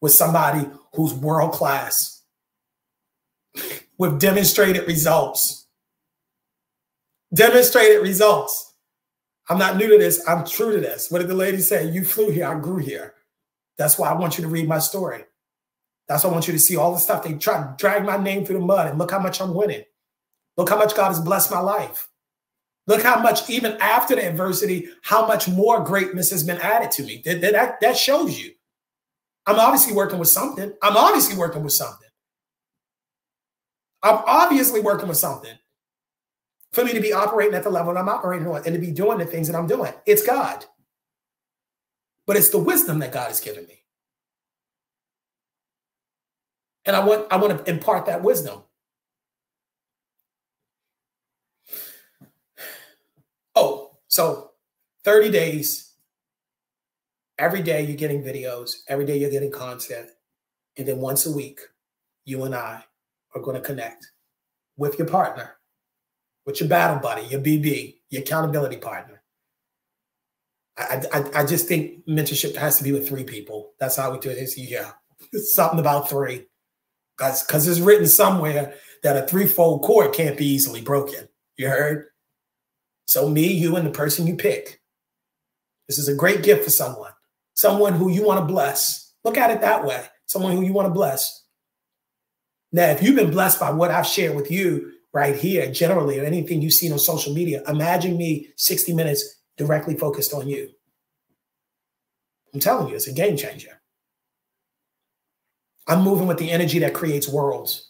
with 0.00 0.12
somebody 0.12 0.68
who's 0.94 1.12
world 1.12 1.52
class 1.52 2.22
with 3.98 4.20
demonstrated 4.20 4.86
results. 4.86 5.66
Demonstrated 7.34 8.02
results. 8.02 8.74
I'm 9.48 9.58
not 9.58 9.76
new 9.76 9.88
to 9.88 9.98
this. 9.98 10.26
I'm 10.28 10.46
true 10.46 10.72
to 10.72 10.80
this. 10.80 11.10
What 11.10 11.18
did 11.18 11.28
the 11.28 11.34
lady 11.34 11.58
say? 11.58 11.90
You 11.90 12.04
flew 12.04 12.30
here. 12.30 12.46
I 12.46 12.58
grew 12.58 12.78
here. 12.78 13.14
That's 13.76 13.98
why 13.98 14.08
I 14.08 14.14
want 14.14 14.38
you 14.38 14.42
to 14.42 14.48
read 14.48 14.68
my 14.68 14.78
story. 14.78 15.24
That's 16.08 16.24
why 16.24 16.30
I 16.30 16.32
want 16.32 16.46
you 16.46 16.54
to 16.54 16.58
see 16.58 16.76
all 16.76 16.92
the 16.92 16.98
stuff. 16.98 17.22
They 17.22 17.34
try 17.34 17.58
to 17.58 17.74
drag 17.76 18.04
my 18.04 18.16
name 18.16 18.44
through 18.44 18.60
the 18.60 18.64
mud 18.64 18.88
and 18.88 18.98
look 18.98 19.10
how 19.10 19.18
much 19.18 19.40
I'm 19.40 19.54
winning. 19.54 19.84
Look 20.56 20.70
how 20.70 20.78
much 20.78 20.96
God 20.96 21.08
has 21.08 21.20
blessed 21.20 21.50
my 21.50 21.60
life. 21.60 22.08
Look 22.86 23.02
how 23.02 23.20
much, 23.20 23.50
even 23.50 23.72
after 23.80 24.16
the 24.16 24.26
adversity, 24.26 24.88
how 25.02 25.26
much 25.26 25.46
more 25.46 25.84
greatness 25.84 26.30
has 26.30 26.42
been 26.42 26.58
added 26.58 26.90
to 26.92 27.02
me. 27.02 27.22
That, 27.24 27.42
that, 27.42 27.80
that 27.80 27.96
shows 27.96 28.40
you. 28.42 28.52
I'm 29.46 29.60
obviously 29.60 29.92
working 29.92 30.18
with 30.18 30.28
something. 30.28 30.72
I'm 30.82 30.96
obviously 30.96 31.36
working 31.36 31.62
with 31.62 31.74
something. 31.74 32.08
I'm 34.02 34.22
obviously 34.26 34.80
working 34.80 35.08
with 35.08 35.18
something 35.18 35.54
for 36.72 36.84
me 36.84 36.92
to 36.92 37.00
be 37.00 37.12
operating 37.12 37.54
at 37.54 37.62
the 37.62 37.70
level 37.70 37.96
I'm 37.96 38.08
operating 38.08 38.46
on 38.46 38.62
and 38.64 38.74
to 38.74 38.80
be 38.80 38.90
doing 38.90 39.18
the 39.18 39.26
things 39.26 39.48
that 39.48 39.56
I'm 39.56 39.66
doing. 39.66 39.92
It's 40.06 40.24
God. 40.24 40.64
But 42.26 42.36
it's 42.36 42.50
the 42.50 42.58
wisdom 42.58 42.98
that 43.00 43.12
God 43.12 43.28
has 43.28 43.40
given 43.40 43.66
me. 43.66 43.82
And 46.88 46.96
I 46.96 47.04
want 47.04 47.26
I 47.30 47.36
want 47.36 47.64
to 47.64 47.70
impart 47.70 48.06
that 48.06 48.22
wisdom. 48.22 48.62
Oh, 53.54 53.98
so 54.08 54.52
30 55.04 55.30
days. 55.30 55.92
Every 57.38 57.62
day 57.62 57.84
you're 57.84 57.96
getting 57.96 58.22
videos, 58.22 58.78
every 58.88 59.04
day 59.04 59.18
you're 59.18 59.30
getting 59.30 59.52
content. 59.52 60.08
And 60.78 60.88
then 60.88 60.98
once 60.98 61.26
a 61.26 61.30
week, 61.30 61.60
you 62.24 62.42
and 62.44 62.54
I 62.54 62.82
are 63.34 63.42
going 63.42 63.54
to 63.54 63.60
connect 63.60 64.10
with 64.76 64.98
your 64.98 65.06
partner, 65.06 65.56
with 66.46 66.58
your 66.58 66.70
battle 66.70 66.98
buddy, 67.00 67.26
your 67.26 67.40
BB, 67.40 67.98
your 68.08 68.22
accountability 68.22 68.78
partner. 68.78 69.22
I, 70.78 71.02
I, 71.12 71.40
I 71.40 71.44
just 71.44 71.68
think 71.68 72.06
mentorship 72.06 72.56
has 72.56 72.78
to 72.78 72.84
be 72.84 72.92
with 72.92 73.06
three 73.06 73.24
people. 73.24 73.72
That's 73.78 73.96
how 73.96 74.10
we 74.10 74.18
do 74.18 74.30
it. 74.30 74.38
It's, 74.38 74.56
yeah, 74.56 74.92
it's 75.32 75.52
something 75.52 75.80
about 75.80 76.08
three 76.08 76.46
because 77.18 77.42
because 77.42 77.66
it's 77.66 77.80
written 77.80 78.06
somewhere 78.06 78.74
that 79.02 79.16
a 79.16 79.26
threefold 79.26 79.82
cord 79.82 80.14
can't 80.14 80.38
be 80.38 80.46
easily 80.46 80.80
broken. 80.80 81.28
You 81.56 81.68
heard? 81.68 82.06
So 83.04 83.28
me, 83.28 83.52
you, 83.52 83.76
and 83.76 83.86
the 83.86 83.90
person 83.90 84.26
you 84.26 84.36
pick. 84.36 84.80
This 85.88 85.98
is 85.98 86.08
a 86.08 86.14
great 86.14 86.42
gift 86.42 86.64
for 86.64 86.70
someone, 86.70 87.12
someone 87.54 87.94
who 87.94 88.10
you 88.10 88.22
want 88.22 88.40
to 88.40 88.52
bless. 88.52 89.14
Look 89.24 89.38
at 89.38 89.50
it 89.50 89.62
that 89.62 89.84
way. 89.84 90.04
Someone 90.26 90.52
who 90.52 90.62
you 90.62 90.72
want 90.72 90.86
to 90.86 90.94
bless. 90.94 91.44
Now, 92.70 92.90
if 92.90 93.02
you've 93.02 93.16
been 93.16 93.30
blessed 93.30 93.58
by 93.58 93.70
what 93.70 93.90
I've 93.90 94.06
shared 94.06 94.36
with 94.36 94.50
you 94.50 94.92
right 95.14 95.34
here, 95.34 95.72
generally, 95.72 96.20
or 96.20 96.24
anything 96.24 96.60
you've 96.60 96.74
seen 96.74 96.92
on 96.92 96.98
social 96.98 97.32
media, 97.32 97.62
imagine 97.66 98.18
me 98.18 98.50
60 98.56 98.92
minutes 98.92 99.42
directly 99.56 99.96
focused 99.96 100.34
on 100.34 100.46
you. 100.46 100.68
I'm 102.52 102.60
telling 102.60 102.88
you, 102.88 102.96
it's 102.96 103.08
a 103.08 103.12
game 103.12 103.36
changer. 103.36 103.80
I'm 105.88 106.02
moving 106.02 106.26
with 106.26 106.38
the 106.38 106.50
energy 106.50 106.78
that 106.80 106.94
creates 106.94 107.28
worlds. 107.28 107.88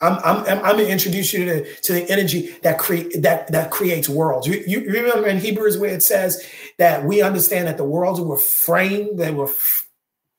I'm, 0.00 0.18
I'm, 0.24 0.64
I'm, 0.64 0.76
to 0.76 0.88
introduce 0.88 1.32
you 1.32 1.44
to, 1.44 1.74
to 1.82 1.92
the 1.92 2.10
energy 2.10 2.56
that 2.62 2.78
create 2.78 3.22
that 3.22 3.50
that 3.52 3.70
creates 3.70 4.08
worlds. 4.08 4.46
You, 4.46 4.62
you 4.66 4.80
remember 4.80 5.28
in 5.28 5.38
Hebrews 5.38 5.78
where 5.78 5.94
it 5.94 6.02
says 6.02 6.44
that 6.78 7.04
we 7.04 7.22
understand 7.22 7.68
that 7.68 7.76
the 7.76 7.84
worlds 7.84 8.20
were 8.20 8.36
framed, 8.36 9.18
they 9.18 9.30
were 9.30 9.50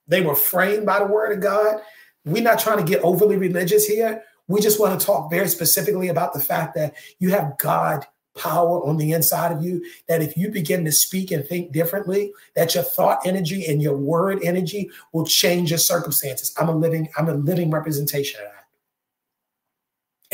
they 0.08 0.22
were 0.22 0.36
framed 0.36 0.86
by 0.86 1.00
the 1.00 1.08
word 1.08 1.32
of 1.32 1.42
God. 1.42 1.78
We're 2.26 2.44
not 2.44 2.60
trying 2.60 2.78
to 2.78 2.84
get 2.84 3.04
overly 3.04 3.38
religious 3.38 3.86
here. 3.86 4.24
We 4.48 4.62
just 4.62 4.80
want 4.80 5.00
to 5.00 5.06
talk 5.06 5.32
very 5.32 5.48
specifically 5.48 6.10
about 6.10 6.34
the 6.34 6.40
fact 6.40 6.76
that 6.76 6.96
you 7.20 7.32
have 7.32 7.58
God 7.58 8.06
power 8.36 8.86
on 8.86 8.98
the 8.98 9.14
inside 9.14 9.52
of 9.52 9.64
you 9.64 9.84
that 10.08 10.22
if 10.22 10.38
you 10.38 10.50
begin 10.50 10.84
to 10.86 10.92
speak 10.92 11.32
and 11.32 11.46
think 11.46 11.72
differently 11.72 12.34
that 12.56 12.76
your 12.76 12.84
thought 12.84 13.26
energy 13.26 13.66
and 13.66 13.82
your 13.82 13.98
word 13.98 14.40
energy 14.44 14.90
will 15.14 15.26
change 15.26 15.72
your 15.72 15.80
circumstances. 15.80 16.54
I'm 16.60 16.70
a 16.70 16.76
living 16.76 17.08
i'm 17.18 17.30
a 17.30 17.34
living 17.34 17.72
representation 17.72 18.42
of 18.42 18.48
that. 18.48 18.66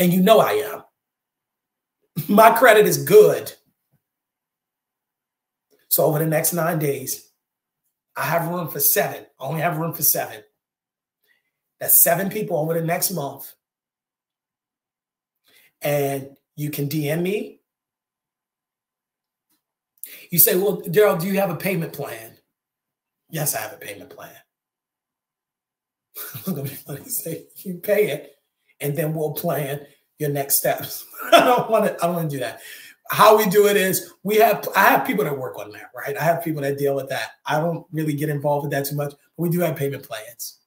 And 0.02 0.12
you 0.12 0.22
know 0.22 0.40
i 0.40 0.52
am. 0.52 0.82
My 2.28 2.50
credit 2.50 2.86
is 2.86 3.04
good. 3.04 3.52
So 5.88 6.04
over 6.04 6.18
the 6.18 6.26
next 6.26 6.52
nine 6.52 6.78
days 6.78 7.30
i 8.16 8.24
have 8.24 8.48
room 8.48 8.68
for 8.68 8.80
seven. 8.80 9.24
I 9.40 9.44
only 9.44 9.60
have 9.60 9.78
room 9.78 9.92
for 9.92 10.02
seven. 10.02 10.42
That's 11.80 12.02
seven 12.02 12.30
people 12.30 12.58
over 12.58 12.74
the 12.74 12.82
next 12.82 13.12
month. 13.12 13.52
And 15.80 16.36
you 16.54 16.70
can 16.70 16.88
dm 16.88 17.22
me 17.22 17.61
you 20.30 20.38
say, 20.38 20.56
well, 20.56 20.80
Darrell, 20.80 21.16
do 21.16 21.26
you 21.26 21.38
have 21.38 21.50
a 21.50 21.56
payment 21.56 21.92
plan? 21.92 22.32
Yes, 23.30 23.54
I 23.54 23.60
have 23.60 23.72
a 23.72 23.76
payment 23.76 24.10
plan. 24.10 24.34
I'm 26.46 26.54
gonna 26.54 26.68
be 26.68 26.74
funny 26.74 27.04
say 27.04 27.46
you 27.56 27.74
pay 27.74 28.10
it, 28.10 28.36
and 28.80 28.96
then 28.96 29.14
we'll 29.14 29.32
plan 29.32 29.86
your 30.18 30.30
next 30.30 30.56
steps. 30.56 31.06
I 31.32 31.40
don't 31.40 31.70
want 31.70 31.86
to. 31.86 31.94
I 32.02 32.06
don't 32.06 32.16
want 32.16 32.30
to 32.30 32.36
do 32.36 32.40
that. 32.40 32.60
How 33.10 33.36
we 33.36 33.46
do 33.46 33.66
it 33.66 33.76
is 33.76 34.12
we 34.22 34.36
have. 34.36 34.68
I 34.76 34.84
have 34.84 35.06
people 35.06 35.24
that 35.24 35.38
work 35.38 35.58
on 35.58 35.70
that, 35.72 35.90
right? 35.94 36.16
I 36.16 36.22
have 36.22 36.44
people 36.44 36.62
that 36.62 36.78
deal 36.78 36.94
with 36.94 37.08
that. 37.08 37.30
I 37.46 37.58
don't 37.58 37.86
really 37.92 38.14
get 38.14 38.28
involved 38.28 38.64
with 38.64 38.72
that 38.72 38.86
too 38.86 38.96
much. 38.96 39.12
But 39.12 39.42
we 39.42 39.50
do 39.50 39.60
have 39.60 39.76
payment 39.76 40.02
plans. 40.02 40.58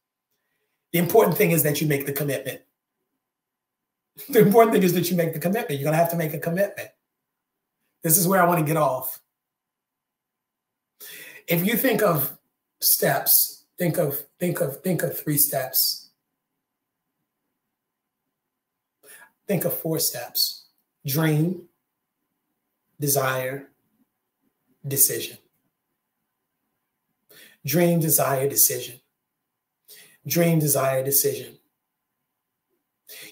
The 0.91 0.99
important 0.99 1.37
thing 1.37 1.51
is 1.51 1.63
that 1.63 1.81
you 1.81 1.87
make 1.87 2.05
the 2.05 2.13
commitment. 2.13 2.61
The 4.29 4.39
important 4.39 4.73
thing 4.73 4.83
is 4.83 4.93
that 4.93 5.11
you 5.11 5.17
make 5.17 5.33
the 5.33 5.39
commitment. 5.39 5.77
You're 5.77 5.83
gonna 5.83 5.97
have 5.97 6.11
to 6.11 6.15
make 6.15 6.33
a 6.33 6.39
commitment. 6.39 6.87
This 8.01 8.17
is 8.17 8.29
where 8.29 8.41
I 8.41 8.47
want 8.47 8.59
to 8.59 8.65
get 8.65 8.77
off 8.77 9.19
if 11.47 11.65
you 11.65 11.77
think 11.77 12.01
of 12.01 12.37
steps, 12.81 13.65
think 13.77 13.97
of 13.97 14.23
think 14.39 14.61
of 14.61 14.81
think 14.81 15.03
of 15.03 15.17
three 15.17 15.37
steps. 15.37 16.09
Think 19.47 19.65
of 19.65 19.77
four 19.77 19.99
steps. 19.99 20.65
Dream, 21.05 21.63
desire, 22.99 23.67
decision. 24.87 25.37
Dream, 27.63 27.99
desire, 27.99 28.49
decision. 28.49 28.99
Dream, 30.25 30.57
desire, 30.57 31.03
decision. 31.03 31.59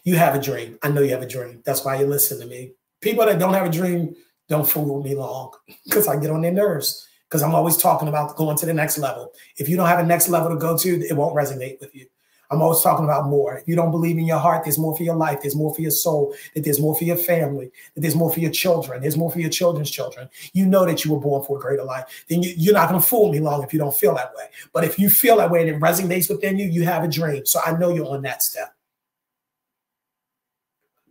You 0.03 0.17
have 0.17 0.35
a 0.35 0.41
dream. 0.41 0.77
I 0.83 0.89
know 0.89 1.01
you 1.01 1.11
have 1.11 1.23
a 1.23 1.27
dream. 1.27 1.63
That's 1.65 1.83
why 1.83 1.99
you 1.99 2.05
listen 2.05 2.39
to 2.39 2.45
me. 2.45 2.73
People 3.01 3.25
that 3.25 3.39
don't 3.39 3.55
have 3.55 3.65
a 3.65 3.71
dream 3.71 4.15
don't 4.47 4.69
fool 4.69 5.01
me 5.01 5.15
long 5.15 5.51
because 5.85 6.07
I 6.07 6.19
get 6.19 6.29
on 6.29 6.41
their 6.41 6.51
nerves 6.51 7.07
because 7.33 7.41
I'm 7.41 7.55
always 7.55 7.77
talking 7.77 8.07
about 8.07 8.35
going 8.35 8.55
to 8.57 8.67
the 8.67 8.75
next 8.75 8.99
level. 8.99 9.33
If 9.57 9.67
you 9.67 9.75
don't 9.75 9.87
have 9.87 9.97
a 9.97 10.05
next 10.05 10.29
level 10.29 10.51
to 10.51 10.55
go 10.55 10.77
to, 10.77 11.01
it 11.01 11.17
won't 11.17 11.35
resonate 11.35 11.79
with 11.81 11.95
you. 11.95 12.05
I'm 12.51 12.61
always 12.61 12.81
talking 12.81 13.05
about 13.05 13.25
more. 13.25 13.57
If 13.57 13.67
you 13.67 13.75
don't 13.75 13.89
believe 13.89 14.19
in 14.19 14.25
your 14.27 14.37
heart, 14.37 14.63
there's 14.63 14.77
more 14.77 14.95
for 14.95 15.01
your 15.01 15.15
life, 15.15 15.39
there's 15.41 15.55
more 15.55 15.73
for 15.73 15.81
your 15.81 15.89
soul, 15.89 16.35
that 16.53 16.63
there's 16.63 16.79
more 16.79 16.95
for 16.95 17.05
your 17.05 17.15
family, 17.15 17.71
that 17.95 18.01
there's 18.01 18.15
more 18.15 18.31
for 18.31 18.39
your 18.39 18.51
children, 18.51 19.01
there's 19.01 19.17
more 19.17 19.31
for 19.31 19.39
your 19.39 19.49
children's 19.49 19.89
children. 19.89 20.29
You 20.53 20.67
know 20.67 20.85
that 20.85 21.03
you 21.03 21.11
were 21.11 21.19
born 21.19 21.43
for 21.43 21.57
a 21.57 21.59
greater 21.59 21.83
life. 21.83 22.23
Then 22.29 22.43
you, 22.43 22.69
are 22.69 22.75
not 22.75 22.89
going 22.89 23.01
to 23.01 23.07
fool 23.07 23.31
me 23.31 23.39
long 23.39 23.63
if 23.63 23.73
you 23.73 23.79
don't 23.79 23.95
feel 23.95 24.13
that 24.13 24.35
way. 24.35 24.45
But 24.71 24.83
if 24.83 24.99
you 24.99 25.09
feel 25.09 25.37
that 25.37 25.49
way 25.49 25.61
and 25.61 25.69
it 25.71 25.81
resonates 25.81 26.29
within 26.29 26.59
you, 26.59 26.67
you 26.67 26.83
have 26.83 27.03
a 27.03 27.07
dream. 27.07 27.47
So 27.47 27.61
I 27.65 27.75
know 27.75 27.89
you're 27.89 28.13
on 28.13 28.21
that 28.21 28.43
step. 28.43 28.75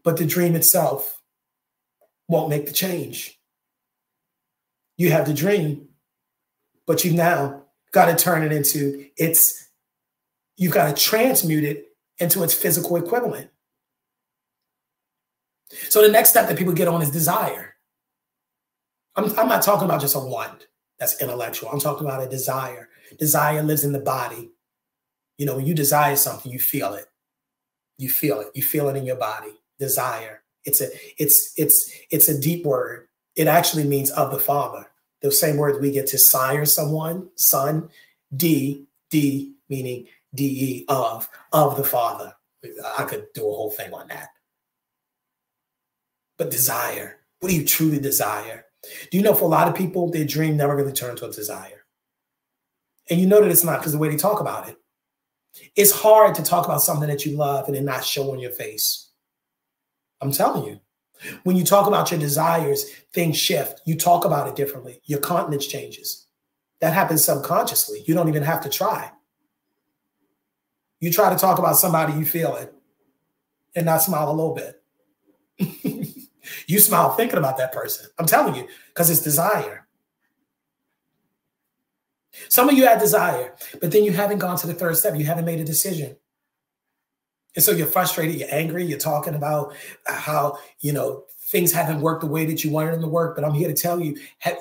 But 0.05 0.19
the 0.19 0.27
dream 0.27 0.55
itself 0.55 1.21
won't 2.29 2.49
make 2.49 2.67
the 2.67 2.73
change. 2.73 3.41
You 4.97 5.11
have 5.11 5.27
the 5.27 5.35
dream, 5.35 5.89
but 6.93 7.07
you've 7.07 7.15
now 7.15 7.63
got 7.93 8.05
to 8.05 8.23
turn 8.23 8.43
it 8.43 8.53
into 8.53 9.07
its, 9.17 9.71
you've 10.59 10.75
got 10.75 10.95
to 10.95 11.03
transmute 11.03 11.65
it 11.65 11.87
into 12.19 12.43
its 12.43 12.53
physical 12.53 12.97
equivalent. 12.97 13.49
So 15.89 16.03
the 16.03 16.13
next 16.13 16.29
step 16.29 16.49
that 16.49 16.59
people 16.59 16.75
get 16.75 16.89
on 16.89 17.01
is 17.01 17.11
desire. 17.11 17.77
I'm, 19.17 19.25
I'm 19.39 19.49
not 19.49 19.63
talking 19.63 19.87
about 19.87 20.03
just 20.03 20.17
a 20.17 20.19
want 20.19 20.67
that's 20.99 21.19
intellectual. 21.23 21.71
I'm 21.71 21.81
talking 21.81 22.07
about 22.07 22.23
a 22.23 22.29
desire. 22.29 22.91
Desire 23.19 23.63
lives 23.63 23.85
in 23.85 23.93
the 23.93 23.99
body. 23.99 24.51
You 25.39 25.47
know, 25.47 25.57
when 25.57 25.65
you 25.65 25.73
desire 25.73 26.17
something, 26.17 26.53
you 26.53 26.59
feel 26.59 26.93
it. 26.93 27.07
You 27.97 28.11
feel 28.11 28.41
it. 28.41 28.49
You 28.53 28.63
feel 28.63 28.91
it 28.91 28.99
in 28.99 29.07
your 29.07 29.17
body. 29.17 29.55
Desire. 29.79 30.43
It's 30.67 30.83
a 30.83 30.89
it's 31.17 31.55
it's 31.57 31.91
it's 32.11 32.29
a 32.29 32.39
deep 32.39 32.67
word. 32.67 33.09
It 33.35 33.47
actually 33.47 33.85
means 33.85 34.11
of 34.11 34.31
the 34.31 34.39
Father 34.39 34.89
the 35.23 35.33
same 35.33 35.57
word 35.57 35.81
we 35.81 35.91
get 35.91 36.07
to 36.09 36.19
sire 36.19 36.65
someone, 36.65 37.29
son, 37.37 37.89
D, 38.35 38.87
D 39.11 39.55
meaning 39.69 40.07
DE 40.35 40.85
of, 40.89 41.29
of 41.53 41.77
the 41.77 41.85
Father. 41.85 42.35
I 42.99 43.05
could 43.05 43.27
do 43.35 43.43
a 43.43 43.53
whole 43.53 43.71
thing 43.71 43.93
on 43.93 44.09
that. 44.09 44.29
But 46.39 46.51
desire, 46.51 47.19
what 47.41 47.51
do 47.51 47.57
you 47.57 47.65
truly 47.65 47.99
desire? 47.99 48.65
Do 49.11 49.17
you 49.17 49.23
know 49.23 49.35
for 49.35 49.45
a 49.45 49.49
lot 49.49 49.69
of 49.69 49.75
people, 49.75 50.11
their 50.11 50.25
dream 50.25 50.57
never 50.57 50.77
really 50.77 50.93
turned 50.93 51.19
to 51.19 51.27
a 51.27 51.33
desire? 51.33 51.85
And 53.11 53.21
you 53.21 53.27
know 53.27 53.41
that 53.41 53.51
it's 53.51 53.65
not 53.65 53.81
because 53.81 53.93
the 53.93 53.99
way 53.99 54.09
they 54.09 54.17
talk 54.17 54.41
about 54.41 54.69
it. 54.69 54.77
It's 55.77 55.93
hard 55.93 56.35
to 56.37 56.43
talk 56.43 56.65
about 56.65 56.83
something 56.83 57.09
that 57.09 57.27
you 57.27 57.37
love 57.37 57.69
and 57.69 57.77
it 57.77 57.83
not 57.83 58.05
show 58.05 58.33
on 58.33 58.39
your 58.39 58.53
face. 58.53 59.11
I'm 60.21 60.33
telling 60.33 60.65
you. 60.65 60.81
When 61.45 61.57
you 61.57 61.65
talk 61.65 61.87
about 61.87 62.11
your 62.11 62.21
desires, 62.21 62.91
things 63.13 63.39
shift. 63.39 63.81
You 63.85 63.97
talk 63.97 64.25
about 64.25 64.49
it 64.49 64.57
differently. 64.57 65.01
Your 65.05 65.21
countenance 65.21 65.67
changes. 65.67 66.27
That 66.81 66.95
happens 66.95 67.25
subconsciously. 67.25 68.03
You 68.07 68.15
don't 68.15 68.29
even 68.29 68.43
have 68.43 68.61
to 68.63 68.69
try. 68.69 69.11
You 71.01 71.13
try 71.13 71.31
to 71.31 71.39
talk 71.39 71.59
about 71.59 71.77
somebody, 71.77 72.13
you 72.13 72.25
feel 72.25 72.57
it, 72.57 72.73
and 73.75 73.87
not 73.87 74.03
smile 74.03 74.31
a 74.31 74.33
little 74.33 74.55
bit. 74.55 74.83
you 76.67 76.79
smile 76.79 77.15
thinking 77.15 77.39
about 77.39 77.57
that 77.59 77.73
person. 77.73 78.09
I'm 78.19 78.27
telling 78.27 78.55
you, 78.55 78.69
because 78.89 79.11
it's 79.11 79.21
desire. 79.21 79.87
Some 82.49 82.69
of 82.69 82.77
you 82.77 82.87
have 82.87 83.01
desire, 83.01 83.55
but 83.81 83.93
then 83.93 84.05
you 84.05 84.13
haven't 84.13 84.39
gone 84.39 84.57
to 84.59 84.67
the 84.67 84.75
third 84.75 84.97
step. 84.97 85.17
You 85.17 85.25
haven't 85.25 85.45
made 85.45 85.61
a 85.61 85.65
decision. 85.65 86.17
And 87.55 87.65
so 87.65 87.73
you're 87.73 87.87
frustrated, 87.87 88.37
you're 88.37 88.49
angry, 88.51 88.85
you're 88.85 88.99
talking 88.99 89.35
about 89.35 89.75
how, 90.07 90.59
you 90.81 90.93
know, 90.93 91.25
things 91.29 91.73
haven't 91.73 92.01
worked 92.01 92.23
the 92.23 92.27
way 92.27 92.47
that 92.47 92.65
you 92.65 92.71
wanted 92.71 92.95
them 92.95 93.03
to 93.03 93.09
work. 93.09 93.37
But 93.37 93.45
I'm 93.45 93.55
here 93.55 93.69
to 93.69 93.75
tell 93.75 94.01
you, 94.01 94.19
have, 94.39 94.57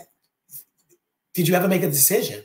did 1.33 1.48
you 1.48 1.55
ever 1.55 1.67
make 1.67 1.83
a 1.83 1.89
decision? 1.89 2.43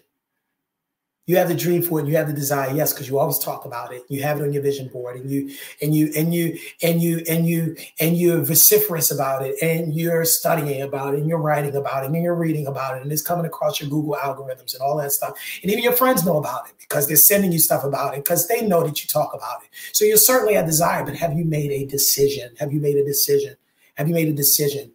You 1.26 1.36
have 1.36 1.48
the 1.48 1.54
dream 1.54 1.82
for 1.82 1.98
it 1.98 2.06
you 2.06 2.16
have 2.16 2.28
the 2.28 2.32
desire 2.32 2.72
yes 2.72 2.92
because 2.92 3.08
you 3.08 3.18
always 3.18 3.38
talk 3.38 3.64
about 3.64 3.92
it. 3.92 4.04
You 4.08 4.22
have 4.22 4.40
it 4.40 4.44
on 4.44 4.52
your 4.52 4.62
vision 4.62 4.88
board 4.88 5.16
and 5.16 5.28
you 5.28 5.50
and 5.82 5.94
you 5.94 6.12
and 6.16 6.32
you 6.32 6.56
and 6.82 7.02
you 7.02 7.22
and 7.28 7.46
you 7.46 7.76
and 7.98 8.16
you're 8.16 8.42
vociferous 8.42 9.10
about 9.10 9.44
it 9.44 9.56
and 9.60 9.92
you're 9.92 10.24
studying 10.24 10.82
about 10.82 11.14
it 11.14 11.20
and 11.20 11.28
you're 11.28 11.40
writing 11.40 11.74
about 11.74 12.04
it 12.04 12.10
and 12.10 12.22
you're 12.22 12.36
reading 12.36 12.68
about 12.68 12.96
it 12.96 13.02
and 13.02 13.10
it's 13.10 13.22
coming 13.22 13.44
across 13.44 13.80
your 13.80 13.90
google 13.90 14.14
algorithms 14.14 14.74
and 14.74 14.82
all 14.82 14.96
that 14.96 15.10
stuff. 15.12 15.36
And 15.62 15.70
even 15.70 15.82
your 15.82 15.94
friends 15.94 16.24
know 16.24 16.38
about 16.38 16.68
it 16.68 16.74
because 16.78 17.08
they're 17.08 17.16
sending 17.16 17.52
you 17.52 17.58
stuff 17.58 17.82
about 17.82 18.14
it 18.14 18.24
because 18.24 18.46
they 18.46 18.66
know 18.66 18.84
that 18.84 19.02
you 19.02 19.08
talk 19.08 19.34
about 19.34 19.62
it. 19.64 19.68
So 19.92 20.04
you're 20.04 20.16
certainly 20.16 20.54
a 20.54 20.64
desire 20.64 21.04
but 21.04 21.16
have 21.16 21.36
you 21.36 21.44
made 21.44 21.72
a 21.72 21.86
decision? 21.86 22.54
Have 22.58 22.72
you 22.72 22.80
made 22.80 22.96
a 22.96 23.04
decision? 23.04 23.56
Have 23.96 24.06
you 24.06 24.14
made 24.14 24.28
a 24.28 24.32
decision? 24.32 24.92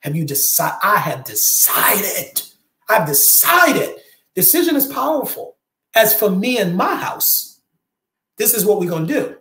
Have 0.00 0.16
you 0.16 0.24
decided 0.24 0.78
i 0.82 0.96
have 0.98 1.24
decided. 1.24 2.42
I've 2.88 3.06
decided. 3.06 3.96
Decision 4.34 4.76
is 4.76 4.86
powerful 4.86 5.53
as 5.94 6.18
for 6.18 6.30
me 6.30 6.58
and 6.58 6.76
my 6.76 6.94
house, 6.94 7.60
this 8.36 8.54
is 8.54 8.64
what 8.64 8.80
we're 8.80 8.90
going 8.90 9.06
to 9.06 9.14
do. 9.14 9.36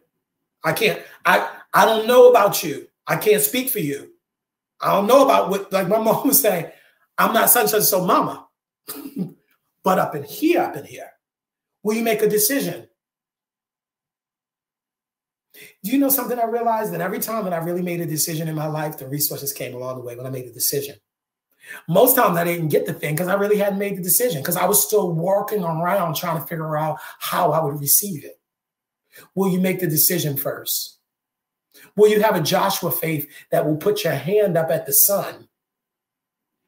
I 0.63 0.73
can't, 0.73 1.01
I, 1.25 1.49
I 1.73 1.85
don't 1.85 2.07
know 2.07 2.29
about 2.29 2.63
you. 2.63 2.87
I 3.07 3.17
can't 3.17 3.41
speak 3.41 3.69
for 3.69 3.79
you. 3.79 4.11
I 4.79 4.93
don't 4.93 5.07
know 5.07 5.23
about 5.23 5.49
what, 5.49 5.71
like 5.71 5.87
my 5.87 5.97
mom 5.99 6.27
was 6.27 6.41
saying, 6.41 6.67
I'm 7.17 7.33
not 7.33 7.49
such 7.49 7.73
and 7.73 7.83
so 7.83 8.05
mama. 8.05 8.47
but 9.83 9.99
up 9.99 10.15
in 10.15 10.23
here, 10.23 10.61
up 10.61 10.75
in 10.75 10.85
here, 10.85 11.09
will 11.83 11.95
you 11.95 12.03
make 12.03 12.21
a 12.21 12.29
decision? 12.29 12.87
Do 15.83 15.91
you 15.91 15.99
know 15.99 16.09
something 16.09 16.39
I 16.39 16.45
realized 16.45 16.93
that 16.93 17.01
every 17.01 17.19
time 17.19 17.43
that 17.43 17.53
I 17.53 17.57
really 17.57 17.81
made 17.81 18.01
a 18.01 18.05
decision 18.05 18.47
in 18.47 18.55
my 18.55 18.67
life, 18.67 18.97
the 18.97 19.07
resources 19.07 19.53
came 19.53 19.75
along 19.75 19.97
the 19.97 20.03
way 20.03 20.15
when 20.15 20.25
I 20.25 20.29
made 20.29 20.45
a 20.45 20.53
decision. 20.53 20.95
Most 21.87 22.15
times 22.15 22.37
I 22.37 22.43
didn't 22.43 22.69
get 22.69 22.85
the 22.85 22.93
thing 22.93 23.15
because 23.15 23.27
I 23.27 23.35
really 23.35 23.57
hadn't 23.57 23.79
made 23.79 23.97
the 23.97 24.01
decision 24.01 24.41
because 24.41 24.57
I 24.57 24.65
was 24.65 24.85
still 24.85 25.11
walking 25.11 25.63
around 25.63 26.15
trying 26.15 26.39
to 26.39 26.47
figure 26.47 26.77
out 26.77 26.99
how 27.19 27.51
I 27.51 27.63
would 27.63 27.79
receive 27.79 28.25
it. 28.25 28.39
Will 29.35 29.49
you 29.49 29.59
make 29.59 29.79
the 29.79 29.87
decision 29.87 30.37
first? 30.37 30.99
Will 31.95 32.09
you 32.09 32.21
have 32.21 32.35
a 32.35 32.41
Joshua 32.41 32.91
faith 32.91 33.29
that 33.51 33.65
will 33.65 33.77
put 33.77 34.03
your 34.03 34.13
hand 34.13 34.57
up 34.57 34.71
at 34.71 34.85
the 34.85 34.93
sun 34.93 35.47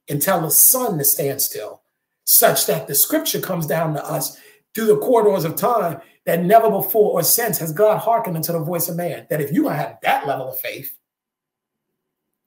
and 0.07 0.21
tell 0.21 0.41
the 0.41 0.51
sun 0.51 0.97
to 0.97 1.03
stand 1.03 1.41
still, 1.41 1.81
such 2.25 2.67
that 2.67 2.87
the 2.87 2.95
scripture 2.95 3.39
comes 3.39 3.65
down 3.65 3.93
to 3.93 4.05
us 4.05 4.37
through 4.73 4.85
the 4.87 4.97
corridors 4.97 5.45
of 5.45 5.55
time 5.55 5.99
that 6.25 6.43
never 6.43 6.69
before 6.69 7.13
or 7.13 7.23
since 7.23 7.57
has 7.57 7.71
God 7.71 7.97
hearkened 7.99 8.35
unto 8.35 8.51
the 8.51 8.59
voice 8.59 8.89
of 8.89 8.95
man. 8.95 9.25
That 9.29 9.41
if 9.41 9.51
to 9.51 9.67
have 9.67 9.97
that 10.03 10.27
level 10.27 10.49
of 10.49 10.59
faith, 10.59 10.95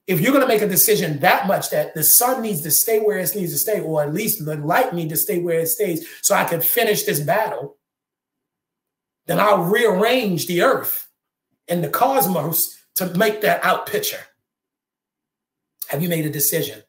if 0.09 0.19
you're 0.19 0.31
going 0.31 0.41
to 0.41 0.47
make 0.47 0.63
a 0.63 0.67
decision 0.67 1.19
that 1.19 1.45
much 1.45 1.69
that 1.69 1.93
the 1.93 2.03
sun 2.03 2.41
needs 2.41 2.61
to 2.61 2.71
stay 2.71 2.99
where 2.99 3.19
it 3.19 3.35
needs 3.35 3.51
to 3.51 3.59
stay, 3.59 3.79
or 3.79 4.01
at 4.01 4.11
least 4.11 4.43
the 4.43 4.57
light 4.57 4.91
needs 4.91 5.11
to 5.11 5.17
stay 5.17 5.37
where 5.37 5.59
it 5.59 5.67
stays, 5.67 6.05
so 6.23 6.33
I 6.33 6.45
can 6.45 6.61
finish 6.61 7.03
this 7.03 7.19
battle, 7.19 7.77
then 9.27 9.39
I'll 9.39 9.65
rearrange 9.65 10.47
the 10.47 10.63
earth 10.63 11.07
and 11.67 11.83
the 11.83 11.89
cosmos 11.89 12.75
to 12.95 13.13
make 13.13 13.41
that 13.41 13.63
out 13.63 13.85
picture. 13.85 14.21
Have 15.89 16.01
you 16.01 16.09
made 16.09 16.25
a 16.25 16.31
decision? 16.31 16.81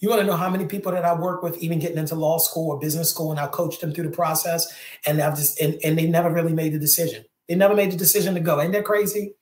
You 0.00 0.08
want 0.08 0.20
to 0.20 0.26
know 0.26 0.36
how 0.36 0.50
many 0.50 0.66
people 0.66 0.90
that 0.90 1.04
I 1.04 1.14
work 1.14 1.44
with, 1.44 1.56
even 1.58 1.78
getting 1.78 1.98
into 1.98 2.16
law 2.16 2.38
school 2.38 2.72
or 2.72 2.80
business 2.80 3.10
school, 3.10 3.30
and 3.30 3.38
I 3.38 3.46
coach 3.46 3.78
them 3.78 3.92
through 3.92 4.08
the 4.08 4.16
process, 4.16 4.76
and 5.06 5.22
I've 5.22 5.36
just 5.36 5.60
and, 5.60 5.78
and 5.84 5.96
they 5.96 6.08
never 6.08 6.32
really 6.32 6.52
made 6.52 6.72
the 6.72 6.80
decision. 6.80 7.24
They 7.48 7.54
never 7.54 7.76
made 7.76 7.92
the 7.92 7.96
decision 7.96 8.34
to 8.34 8.40
go. 8.40 8.60
Ain't 8.60 8.72
that 8.72 8.84
crazy? 8.84 9.34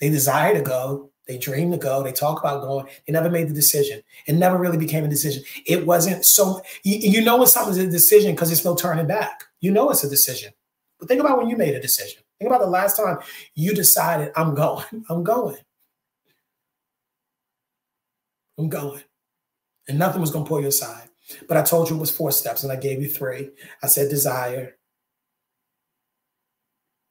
They 0.00 0.10
desire 0.10 0.54
to 0.54 0.62
go, 0.62 1.10
they 1.26 1.38
dream 1.38 1.70
to 1.72 1.76
go, 1.76 2.02
they 2.02 2.12
talk 2.12 2.40
about 2.40 2.62
going, 2.62 2.86
they 3.06 3.12
never 3.12 3.30
made 3.30 3.48
the 3.48 3.54
decision. 3.54 4.02
It 4.26 4.34
never 4.34 4.58
really 4.58 4.78
became 4.78 5.04
a 5.04 5.08
decision. 5.08 5.42
It 5.66 5.86
wasn't 5.86 6.24
so 6.24 6.60
you, 6.84 6.96
you 6.96 7.24
know 7.24 7.36
when 7.36 7.46
something's 7.46 7.78
a 7.78 7.86
decision 7.86 8.34
because 8.34 8.52
it's 8.52 8.64
no 8.64 8.74
turning 8.74 9.06
back. 9.06 9.44
You 9.60 9.72
know 9.72 9.90
it's 9.90 10.04
a 10.04 10.10
decision. 10.10 10.52
But 10.98 11.08
think 11.08 11.20
about 11.20 11.38
when 11.38 11.48
you 11.48 11.56
made 11.56 11.74
a 11.74 11.80
decision. 11.80 12.22
Think 12.38 12.50
about 12.50 12.60
the 12.60 12.70
last 12.70 12.96
time 12.96 13.18
you 13.54 13.74
decided, 13.74 14.32
I'm 14.36 14.54
going, 14.54 14.84
I'm 15.08 15.24
going. 15.24 15.56
I'm 18.58 18.68
going 18.68 19.02
and 19.88 19.98
nothing 19.98 20.20
was 20.20 20.30
going 20.30 20.44
to 20.44 20.48
pull 20.48 20.60
you 20.60 20.68
aside. 20.68 21.08
But 21.48 21.56
I 21.56 21.62
told 21.62 21.90
you 21.90 21.96
it 21.96 22.00
was 22.00 22.10
four 22.10 22.30
steps, 22.30 22.62
and 22.62 22.72
I 22.72 22.76
gave 22.76 23.02
you 23.02 23.08
three. 23.08 23.50
I 23.82 23.88
said 23.88 24.08
desire. 24.08 24.76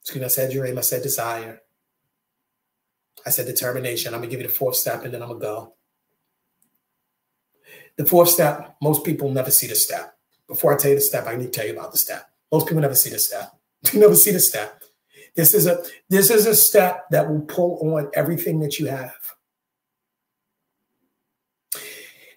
Excuse 0.02 0.22
me, 0.22 0.26
I 0.26 0.30
said 0.30 0.52
dream. 0.52 0.78
I 0.78 0.82
said 0.82 1.04
desire. 1.04 1.62
I 3.26 3.30
said 3.32 3.48
determination. 3.48 4.14
I'm 4.14 4.22
gonna 4.22 4.30
give 4.30 4.42
you 4.42 4.48
the 4.48 4.54
fourth 4.54 4.76
step, 4.76 5.04
and 5.04 5.14
then 5.14 5.22
I'm 5.22 5.30
gonna 5.30 5.40
go. 5.40 5.74
The 7.98 8.06
fourth 8.06 8.30
step, 8.30 8.76
most 8.82 9.04
people 9.04 9.32
never 9.32 9.52
see 9.52 9.68
the 9.68 9.76
step. 9.76 10.18
Before 10.48 10.74
I 10.74 10.78
tell 10.78 10.92
you 10.92 10.96
the 10.96 11.02
step, 11.02 11.28
I 11.28 11.36
need 11.36 11.46
to 11.46 11.50
tell 11.50 11.66
you 11.66 11.74
about 11.74 11.92
the 11.92 11.98
step. 11.98 12.30
Most 12.52 12.68
people 12.68 12.82
never 12.82 12.96
see 12.96 13.10
the 13.10 13.20
step. 13.20 13.52
You 13.94 14.00
never 14.00 14.16
see 14.16 14.32
the 14.32 14.40
step. 14.40 14.82
This 15.36 15.54
is 15.54 15.68
a 15.68 15.84
this 16.10 16.32
is 16.32 16.46
a 16.46 16.56
step 16.56 17.06
that 17.12 17.30
will 17.30 17.42
pull 17.42 17.96
on 17.96 18.10
everything 18.14 18.60
that 18.62 18.80
you 18.80 18.88
have. 18.88 19.36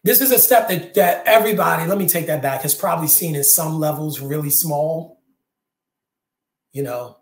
This 0.04 0.20
is 0.20 0.30
a 0.30 0.38
step 0.38 0.68
that, 0.68 0.94
that 0.94 1.22
everybody, 1.26 1.86
let 1.86 1.98
me 1.98 2.08
take 2.08 2.26
that 2.28 2.42
back, 2.42 2.62
has 2.62 2.74
probably 2.74 3.08
seen 3.08 3.34
in 3.34 3.44
some 3.44 3.78
levels 3.78 4.20
really 4.20 4.50
small. 4.50 5.20
You 6.72 6.82
know, 6.82 7.18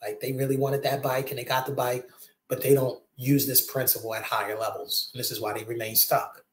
like 0.00 0.20
they 0.20 0.32
really 0.32 0.56
wanted 0.56 0.82
that 0.84 1.02
bike 1.02 1.30
and 1.30 1.38
they 1.38 1.44
got 1.44 1.66
the 1.66 1.72
bike, 1.72 2.08
but 2.52 2.60
they 2.60 2.74
don't 2.74 3.00
use 3.16 3.46
this 3.46 3.64
principle 3.64 4.14
at 4.14 4.22
higher 4.22 4.58
levels. 4.58 5.08
And 5.14 5.20
this 5.20 5.30
is 5.30 5.40
why 5.40 5.54
they 5.54 5.64
remain 5.64 5.96
stuck. 5.96 6.44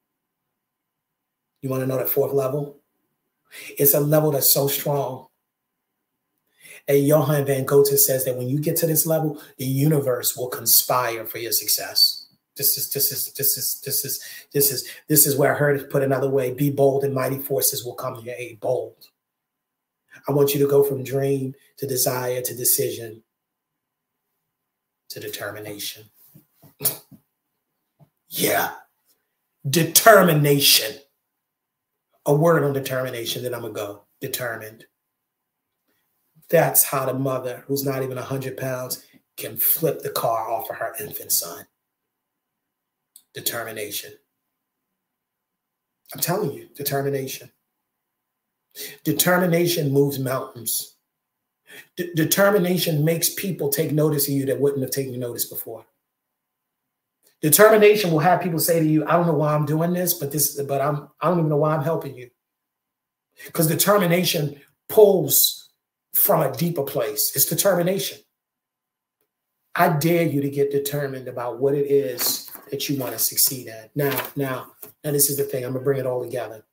You 1.61 1.67
want 1.67 1.83
to 1.83 1.87
know 1.87 1.97
that 1.97 2.07
fourth 2.07 2.31
level? 2.31 2.77
It's 3.77 3.93
a 3.93 3.99
level 3.99 4.31
that's 4.31 4.53
so 4.53 4.69
strong. 4.69 5.27
And 6.87 7.05
Johann 7.05 7.45
Van 7.45 7.65
Goten 7.65 7.97
says 7.97 8.23
that 8.23 8.37
when 8.37 8.47
you 8.47 8.61
get 8.61 8.77
to 8.77 8.87
this 8.87 9.05
level, 9.05 9.41
the 9.57 9.65
universe 9.65 10.37
will 10.37 10.47
conspire 10.47 11.25
for 11.25 11.37
your 11.37 11.51
success. 11.51 12.27
This 12.55 12.77
is 12.77 12.89
this 12.93 13.11
is 13.11 13.33
this 13.33 13.57
is 13.57 13.81
this 13.81 14.05
is 14.05 14.23
this 14.53 14.71
is 14.71 14.89
this 15.09 15.27
is 15.27 15.35
where 15.35 15.53
I 15.53 15.57
heard 15.57 15.81
it 15.81 15.89
put 15.89 16.01
another 16.01 16.29
way. 16.29 16.53
Be 16.53 16.69
bold 16.69 17.03
and 17.03 17.13
mighty 17.13 17.39
forces 17.39 17.83
will 17.83 17.95
come 17.95 18.15
to 18.15 18.21
your 18.21 18.35
aid. 18.35 18.61
Bold. 18.61 19.09
I 20.29 20.31
want 20.31 20.53
you 20.53 20.61
to 20.61 20.71
go 20.71 20.81
from 20.81 21.03
dream 21.03 21.55
to 21.75 21.85
desire 21.85 22.41
to 22.41 22.55
decision 22.55 23.21
to 25.09 25.19
determination. 25.19 26.03
yeah. 28.29 28.71
Determination. 29.69 30.97
A 32.25 32.33
word 32.33 32.63
on 32.63 32.73
determination, 32.73 33.43
then 33.43 33.53
I'm 33.53 33.61
gonna 33.61 33.73
go. 33.73 34.03
Determined. 34.21 34.85
That's 36.49 36.83
how 36.83 37.05
the 37.05 37.13
mother, 37.13 37.63
who's 37.67 37.85
not 37.85 38.03
even 38.03 38.17
100 38.17 38.57
pounds, 38.57 39.05
can 39.37 39.55
flip 39.57 40.01
the 40.01 40.09
car 40.09 40.49
off 40.49 40.69
of 40.69 40.77
her 40.77 40.95
infant 40.99 41.31
son 41.31 41.65
determination. 43.33 44.13
I'm 46.13 46.19
telling 46.19 46.51
you, 46.51 46.69
determination. 46.75 47.51
Determination 49.03 49.91
moves 49.91 50.19
mountains. 50.19 50.97
De- 51.95 52.13
determination 52.13 53.05
makes 53.05 53.33
people 53.33 53.69
take 53.69 53.91
notice 53.91 54.27
of 54.27 54.33
you 54.33 54.45
that 54.45 54.59
wouldn't 54.59 54.81
have 54.81 54.91
taken 54.91 55.19
notice 55.19 55.45
before. 55.45 55.85
Determination 57.41 58.11
will 58.11 58.19
have 58.19 58.41
people 58.41 58.59
say 58.59 58.79
to 58.79 58.85
you, 58.85 59.05
I 59.05 59.13
don't 59.13 59.27
know 59.27 59.33
why 59.33 59.53
I'm 59.53 59.65
doing 59.65 59.93
this, 59.93 60.13
but 60.13 60.31
this, 60.31 60.61
but 60.61 60.81
I'm 60.81 61.09
I 61.21 61.29
don't 61.29 61.39
even 61.39 61.49
know 61.49 61.57
why 61.57 61.75
I'm 61.75 61.83
helping 61.83 62.15
you. 62.17 62.29
Because 63.45 63.67
determination 63.67 64.59
pulls 64.89 65.69
from 66.13 66.41
a 66.41 66.51
deeper 66.51 66.83
place. 66.83 67.31
It's 67.35 67.45
determination. 67.45 68.19
I 69.75 69.89
dare 69.97 70.23
you 70.23 70.41
to 70.41 70.49
get 70.49 70.71
determined 70.71 71.27
about 71.27 71.59
what 71.59 71.75
it 71.75 71.89
is 71.89 72.51
that 72.69 72.89
you 72.89 72.97
want 72.97 73.13
to 73.13 73.19
succeed 73.19 73.67
at. 73.67 73.95
Now, 73.95 74.27
now, 74.35 74.73
and 75.03 75.15
this 75.15 75.29
is 75.29 75.37
the 75.37 75.43
thing, 75.43 75.63
I'm 75.63 75.73
gonna 75.73 75.83
bring 75.83 75.99
it 75.99 76.05
all 76.05 76.23
together. 76.23 76.65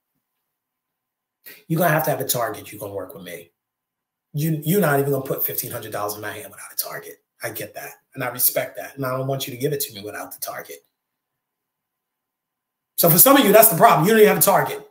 You're 1.69 1.79
gonna 1.79 1.93
have 1.93 2.05
to 2.05 2.11
have 2.11 2.21
a 2.21 2.27
target 2.27 2.73
you're 2.73 2.81
gonna 2.81 2.95
work 2.95 3.15
with 3.15 3.23
me. 3.23 3.53
You 4.39 4.61
you're 4.63 4.83
not 4.83 5.01
even 5.01 5.13
gonna 5.13 5.25
put 5.25 5.45
fifteen 5.45 5.71
hundred 5.71 5.93
dollars 5.93 6.15
in 6.15 6.21
my 6.21 6.31
hand 6.31 6.51
without 6.51 6.71
a 6.71 6.77
target. 6.77 7.23
I 7.43 7.51
get 7.51 7.75
that. 7.75 7.93
And 8.15 8.23
I 8.23 8.29
respect 8.29 8.77
that. 8.77 8.97
And 8.97 9.05
I 9.07 9.17
don't 9.17 9.27
want 9.27 9.47
you 9.47 9.55
to 9.55 9.59
give 9.59 9.73
it 9.73 9.81
to 9.81 9.95
me 9.95 10.03
without 10.03 10.31
the 10.31 10.41
target. 10.41 10.77
So 12.97 13.09
for 13.09 13.19
some 13.19 13.37
of 13.37 13.47
you, 13.47 13.53
that's 13.53 13.69
the 13.69 13.77
problem. 13.77 14.07
You 14.07 14.13
don't 14.13 14.21
even 14.21 14.35
have 14.35 14.43
a 14.43 14.43
target. 14.43 14.87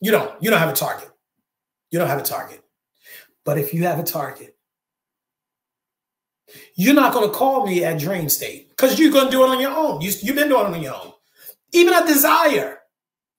You 0.00 0.10
don't. 0.10 0.42
You 0.42 0.50
don't 0.50 0.58
have 0.58 0.68
a 0.68 0.74
target. 0.74 1.10
You 1.90 1.98
don't 1.98 2.08
have 2.08 2.18
a 2.18 2.24
target. 2.24 2.62
But 3.44 3.56
if 3.56 3.72
you 3.72 3.84
have 3.84 3.98
a 3.98 4.02
target, 4.02 4.54
you're 6.74 6.94
not 6.94 7.14
going 7.14 7.26
to 7.26 7.34
call 7.34 7.66
me 7.66 7.84
at 7.84 7.98
dream 7.98 8.28
state 8.28 8.68
because 8.70 8.98
you're 8.98 9.12
going 9.12 9.26
to 9.26 9.30
do 9.30 9.44
it 9.44 9.48
on 9.48 9.60
your 9.60 9.72
own. 9.72 10.02
You, 10.02 10.12
you've 10.22 10.36
been 10.36 10.48
doing 10.48 10.66
it 10.66 10.74
on 10.74 10.82
your 10.82 10.94
own. 10.94 11.12
Even 11.72 11.94
at 11.94 12.06
desire, 12.06 12.80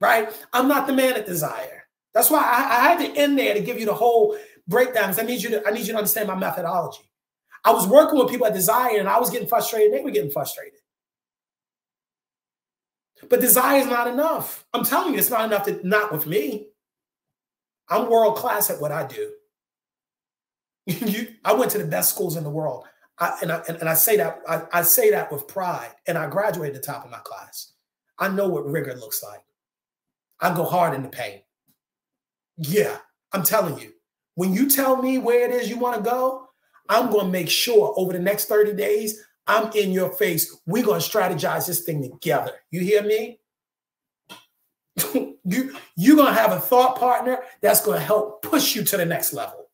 right? 0.01 0.29
I'm 0.53 0.67
not 0.67 0.87
the 0.87 0.93
man 0.93 1.15
at 1.15 1.25
desire. 1.27 1.83
That's 2.13 2.31
why 2.31 2.39
I, 2.39 2.77
I 2.77 2.89
had 2.89 2.99
to 2.99 3.19
end 3.19 3.37
there 3.37 3.53
to 3.53 3.59
give 3.59 3.79
you 3.79 3.85
the 3.85 3.93
whole 3.93 4.37
breakdowns. 4.67 5.19
I 5.19 5.23
need 5.23 5.41
you 5.41 5.49
to 5.51 5.67
I 5.67 5.71
need 5.71 5.85
you 5.85 5.93
to 5.93 5.97
understand 5.97 6.27
my 6.27 6.35
methodology. 6.35 7.09
I 7.63 7.71
was 7.71 7.87
working 7.87 8.19
with 8.19 8.29
people 8.29 8.45
at 8.45 8.53
desire 8.53 8.99
and 8.99 9.09
I 9.09 9.19
was 9.19 9.29
getting 9.29 9.47
frustrated. 9.47 9.93
They 9.93 10.03
were 10.03 10.11
getting 10.11 10.31
frustrated. 10.31 10.79
But 13.29 13.41
desire 13.41 13.79
is 13.79 13.87
not 13.87 14.07
enough. 14.07 14.65
I'm 14.73 14.83
telling 14.83 15.13
you, 15.13 15.19
it's 15.19 15.29
not 15.29 15.45
enough 15.45 15.65
to 15.65 15.85
not 15.87 16.11
with 16.11 16.27
me. 16.27 16.67
I'm 17.89 18.09
world 18.09 18.37
class 18.37 18.69
at 18.69 18.79
what 18.79 18.91
I 18.91 19.07
do. 19.07 19.31
you, 20.85 21.29
I 21.43 21.53
went 21.53 21.71
to 21.71 21.77
the 21.77 21.85
best 21.85 22.13
schools 22.13 22.35
in 22.35 22.43
the 22.43 22.49
world. 22.49 22.85
I, 23.17 23.37
and, 23.41 23.51
I, 23.51 23.61
and 23.67 23.89
I 23.89 23.93
say 23.93 24.17
that 24.17 24.41
I, 24.47 24.63
I 24.73 24.81
say 24.81 25.09
that 25.11 25.31
with 25.31 25.47
pride, 25.47 25.91
and 26.05 26.17
I 26.17 26.27
graduated 26.27 26.75
the 26.75 26.85
top 26.85 27.05
of 27.05 27.11
my 27.11 27.19
class. 27.19 27.71
I 28.19 28.27
know 28.27 28.47
what 28.47 28.69
rigor 28.69 28.95
looks 28.95 29.23
like. 29.23 29.41
I 30.39 30.53
go 30.53 30.65
hard 30.65 30.93
in 30.93 31.01
the 31.01 31.09
paint. 31.09 31.41
Yeah, 32.57 32.97
I'm 33.31 33.43
telling 33.43 33.79
you. 33.79 33.94
When 34.35 34.53
you 34.53 34.69
tell 34.69 35.01
me 35.01 35.17
where 35.17 35.49
it 35.49 35.51
is 35.51 35.69
you 35.69 35.77
want 35.77 35.97
to 35.97 36.09
go, 36.09 36.47
I'm 36.89 37.09
going 37.09 37.25
to 37.25 37.31
make 37.31 37.49
sure 37.49 37.93
over 37.97 38.13
the 38.13 38.19
next 38.19 38.45
30 38.45 38.73
days, 38.73 39.21
I'm 39.47 39.71
in 39.73 39.91
your 39.91 40.11
face. 40.11 40.55
We're 40.65 40.85
going 40.85 41.01
to 41.01 41.07
strategize 41.07 41.67
this 41.67 41.81
thing 41.81 42.01
together. 42.01 42.51
You 42.71 42.81
hear 42.81 43.03
me? 43.03 43.39
you, 45.43 45.75
you're 45.95 46.15
going 46.15 46.33
to 46.33 46.39
have 46.39 46.51
a 46.51 46.59
thought 46.59 46.97
partner 46.97 47.39
that's 47.61 47.83
going 47.83 47.99
to 47.99 48.05
help 48.05 48.41
push 48.41 48.75
you 48.75 48.83
to 48.83 48.97
the 48.97 49.05
next 49.05 49.33
level. 49.33 49.69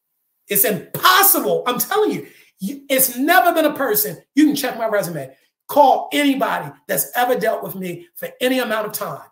It's 0.47 0.65
impossible. 0.65 1.63
I'm 1.65 1.79
telling 1.79 2.11
you, 2.11 2.27
it's 2.61 3.17
never 3.17 3.53
been 3.53 3.65
a 3.65 3.73
person, 3.73 4.17
you 4.35 4.45
can 4.45 4.55
check 4.55 4.77
my 4.77 4.87
resume, 4.87 5.35
call 5.67 6.09
anybody 6.13 6.71
that's 6.87 7.11
ever 7.15 7.35
dealt 7.35 7.63
with 7.63 7.75
me 7.75 8.07
for 8.15 8.29
any 8.39 8.59
amount 8.59 8.85
of 8.85 8.93
time. 8.93 9.27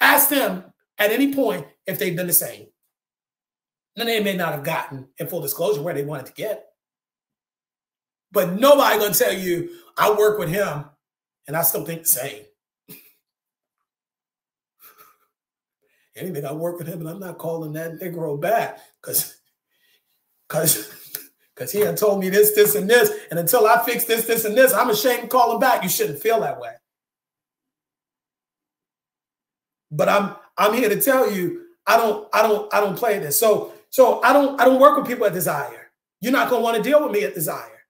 Ask 0.00 0.30
them 0.30 0.64
at 0.96 1.10
any 1.10 1.34
point 1.34 1.66
if 1.86 1.98
they've 1.98 2.16
done 2.16 2.28
the 2.28 2.32
same. 2.32 2.69
Then 3.96 4.06
they 4.06 4.22
may 4.22 4.36
not 4.36 4.52
have 4.52 4.64
gotten 4.64 5.08
in 5.18 5.26
full 5.26 5.40
disclosure 5.40 5.82
where 5.82 5.94
they 5.94 6.04
wanted 6.04 6.26
to 6.26 6.32
get. 6.32 6.66
But 8.32 8.52
nobody 8.52 8.98
gonna 8.98 9.14
tell 9.14 9.32
you, 9.32 9.70
I 9.96 10.12
work 10.12 10.38
with 10.38 10.48
him 10.48 10.84
and 11.46 11.56
I 11.56 11.62
still 11.62 11.84
think 11.84 12.02
the 12.02 12.08
same. 12.08 12.44
Anything 16.16 16.44
I 16.44 16.52
work 16.52 16.78
with 16.78 16.86
him 16.86 17.00
and 17.00 17.08
I'm 17.08 17.18
not 17.18 17.38
calling 17.38 17.72
that 17.72 17.98
Negro 18.00 18.40
back 18.40 18.78
because 19.02 19.36
because 20.48 20.94
because 21.54 21.72
he 21.72 21.80
had 21.80 21.96
told 21.96 22.20
me 22.20 22.28
this, 22.28 22.54
this, 22.54 22.76
and 22.76 22.88
this. 22.88 23.10
And 23.30 23.40
until 23.40 23.66
I 23.66 23.84
fix 23.84 24.04
this, 24.04 24.26
this, 24.26 24.44
and 24.44 24.56
this, 24.56 24.72
I'm 24.72 24.90
ashamed 24.90 25.22
to 25.22 25.28
call 25.28 25.52
him 25.52 25.60
back. 25.60 25.82
You 25.82 25.88
shouldn't 25.88 26.20
feel 26.20 26.40
that 26.40 26.60
way. 26.60 26.74
But 29.90 30.08
I'm 30.08 30.36
I'm 30.56 30.74
here 30.74 30.88
to 30.88 31.00
tell 31.00 31.32
you, 31.32 31.64
I 31.86 31.96
don't, 31.96 32.28
I 32.32 32.42
don't, 32.42 32.72
I 32.72 32.80
don't 32.80 32.96
play 32.96 33.18
this. 33.18 33.40
So 33.40 33.72
So 33.90 34.22
I 34.22 34.32
don't 34.32 34.60
I 34.60 34.64
don't 34.64 34.80
work 34.80 34.96
with 34.96 35.06
people 35.06 35.26
at 35.26 35.32
desire. 35.32 35.90
You're 36.20 36.32
not 36.32 36.48
gonna 36.48 36.62
want 36.62 36.76
to 36.76 36.82
deal 36.82 37.02
with 37.02 37.12
me 37.12 37.24
at 37.24 37.34
desire 37.34 37.84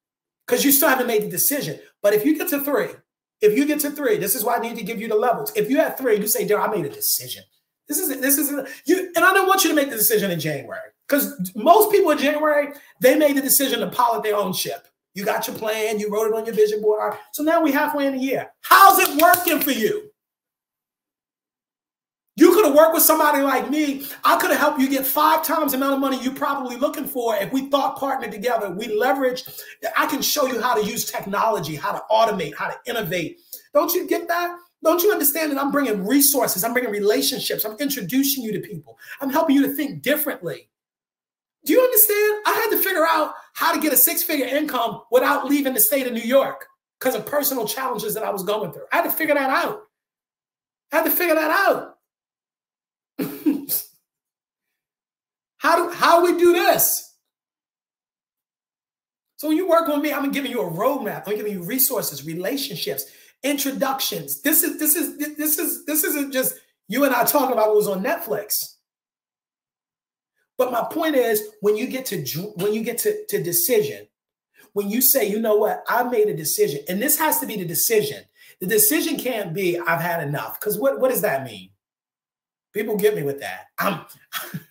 because 0.46 0.64
you 0.64 0.72
still 0.72 0.88
haven't 0.88 1.06
made 1.06 1.22
the 1.22 1.28
decision. 1.28 1.78
But 2.02 2.14
if 2.14 2.24
you 2.24 2.36
get 2.36 2.48
to 2.48 2.60
three, 2.60 2.88
if 3.40 3.56
you 3.56 3.66
get 3.66 3.80
to 3.80 3.90
three, 3.90 4.16
this 4.16 4.34
is 4.34 4.44
why 4.44 4.56
I 4.56 4.60
need 4.60 4.76
to 4.76 4.82
give 4.82 5.00
you 5.00 5.08
the 5.08 5.14
levels. 5.14 5.52
If 5.54 5.70
you 5.70 5.78
have 5.78 5.96
three, 5.96 6.16
you 6.16 6.26
say, 6.26 6.46
"Darrell, 6.46 6.64
I 6.64 6.74
made 6.74 6.86
a 6.86 6.90
decision." 6.90 7.44
This 7.88 7.98
is 7.98 8.20
this 8.20 8.38
is 8.38 8.50
you, 8.86 9.12
and 9.16 9.24
I 9.24 9.34
don't 9.34 9.48
want 9.48 9.64
you 9.64 9.70
to 9.70 9.76
make 9.76 9.90
the 9.90 9.96
decision 9.96 10.30
in 10.30 10.40
January 10.40 10.80
because 11.06 11.52
most 11.54 11.90
people 11.90 12.10
in 12.12 12.18
January 12.18 12.68
they 13.00 13.16
made 13.16 13.36
the 13.36 13.42
decision 13.42 13.80
to 13.80 13.88
pilot 13.88 14.22
their 14.22 14.36
own 14.36 14.52
ship. 14.52 14.86
You 15.14 15.24
got 15.24 15.48
your 15.48 15.56
plan, 15.56 15.98
you 15.98 16.10
wrote 16.10 16.28
it 16.28 16.34
on 16.34 16.46
your 16.46 16.54
vision 16.54 16.80
board. 16.80 17.14
So 17.32 17.42
now 17.42 17.62
we're 17.62 17.72
halfway 17.74 18.06
in 18.06 18.14
the 18.14 18.22
year. 18.22 18.50
How's 18.62 19.00
it 19.00 19.20
working 19.20 19.60
for 19.60 19.72
you? 19.72 20.09
Have 22.70 22.78
worked 22.78 22.94
with 22.94 23.02
somebody 23.02 23.42
like 23.42 23.68
me. 23.68 24.06
I 24.22 24.38
could 24.38 24.50
have 24.50 24.60
helped 24.60 24.80
you 24.80 24.88
get 24.88 25.04
five 25.04 25.44
times 25.44 25.72
the 25.72 25.78
amount 25.78 25.94
of 25.94 25.98
money 25.98 26.22
you're 26.22 26.32
probably 26.32 26.76
looking 26.76 27.04
for 27.04 27.34
if 27.34 27.52
we 27.52 27.68
thought 27.68 27.98
partnered 27.98 28.30
together. 28.30 28.70
We 28.70 28.94
leverage. 28.96 29.42
I 29.96 30.06
can 30.06 30.22
show 30.22 30.46
you 30.46 30.60
how 30.60 30.76
to 30.76 30.84
use 30.84 31.10
technology, 31.10 31.74
how 31.74 31.90
to 31.90 32.02
automate, 32.12 32.54
how 32.54 32.68
to 32.68 32.76
innovate. 32.86 33.40
Don't 33.74 33.92
you 33.92 34.06
get 34.06 34.28
that? 34.28 34.56
Don't 34.84 35.02
you 35.02 35.10
understand 35.10 35.50
that 35.50 35.60
I'm 35.60 35.72
bringing 35.72 36.06
resources? 36.06 36.62
I'm 36.62 36.72
bringing 36.72 36.92
relationships. 36.92 37.64
I'm 37.64 37.76
introducing 37.78 38.44
you 38.44 38.52
to 38.52 38.60
people. 38.60 38.96
I'm 39.20 39.30
helping 39.30 39.56
you 39.56 39.66
to 39.66 39.74
think 39.74 40.02
differently. 40.02 40.68
Do 41.64 41.72
you 41.72 41.80
understand? 41.80 42.42
I 42.46 42.52
had 42.52 42.70
to 42.70 42.82
figure 42.82 43.04
out 43.04 43.34
how 43.54 43.74
to 43.74 43.80
get 43.80 43.92
a 43.92 43.96
six 43.96 44.22
figure 44.22 44.46
income 44.46 45.02
without 45.10 45.44
leaving 45.44 45.74
the 45.74 45.80
state 45.80 46.06
of 46.06 46.12
New 46.12 46.20
York 46.20 46.66
because 47.00 47.16
of 47.16 47.26
personal 47.26 47.66
challenges 47.66 48.14
that 48.14 48.22
I 48.22 48.30
was 48.30 48.44
going 48.44 48.72
through. 48.72 48.84
I 48.92 48.96
had 48.98 49.04
to 49.06 49.10
figure 49.10 49.34
that 49.34 49.50
out. 49.50 49.82
I 50.92 50.98
had 50.98 51.04
to 51.04 51.10
figure 51.10 51.34
that 51.34 51.50
out. 51.50 51.89
How 55.60 55.76
do 55.76 55.94
how 55.94 56.24
we 56.24 56.38
do 56.38 56.54
this? 56.54 57.14
So 59.36 59.48
when 59.48 59.58
you 59.58 59.68
work 59.68 59.88
with 59.88 60.00
me, 60.00 60.10
I'm 60.10 60.32
giving 60.32 60.50
you 60.50 60.62
a 60.62 60.70
roadmap. 60.70 61.24
I'm 61.26 61.36
giving 61.36 61.52
you 61.52 61.62
resources, 61.62 62.24
relationships, 62.26 63.04
introductions. 63.42 64.40
This 64.40 64.62
is 64.62 64.78
this 64.78 64.96
is 64.96 65.18
this 65.36 65.58
is 65.58 65.84
this 65.84 66.02
isn't 66.02 66.32
just 66.32 66.54
you 66.88 67.04
and 67.04 67.14
I 67.14 67.24
talking 67.24 67.52
about 67.52 67.68
what 67.68 67.76
was 67.76 67.88
on 67.88 68.02
Netflix. 68.02 68.76
But 70.56 70.72
my 70.72 70.82
point 70.90 71.14
is, 71.14 71.50
when 71.60 71.76
you 71.76 71.88
get 71.88 72.06
to 72.06 72.16
when 72.56 72.72
you 72.72 72.82
get 72.82 72.96
to, 72.98 73.26
to 73.26 73.42
decision, 73.42 74.06
when 74.72 74.88
you 74.88 75.02
say, 75.02 75.28
you 75.28 75.40
know 75.40 75.56
what, 75.56 75.84
I 75.88 76.04
made 76.04 76.28
a 76.28 76.36
decision, 76.36 76.80
and 76.88 77.02
this 77.02 77.18
has 77.18 77.38
to 77.40 77.46
be 77.46 77.56
the 77.56 77.66
decision. 77.66 78.24
The 78.60 78.66
decision 78.66 79.18
can't 79.18 79.52
be 79.52 79.78
I've 79.78 80.00
had 80.00 80.26
enough. 80.26 80.58
Because 80.58 80.78
what, 80.78 81.00
what 81.00 81.10
does 81.10 81.20
that 81.20 81.44
mean? 81.44 81.70
People 82.72 82.96
get 82.96 83.14
me 83.14 83.24
with 83.24 83.40
that. 83.40 83.66
I'm 83.78 84.06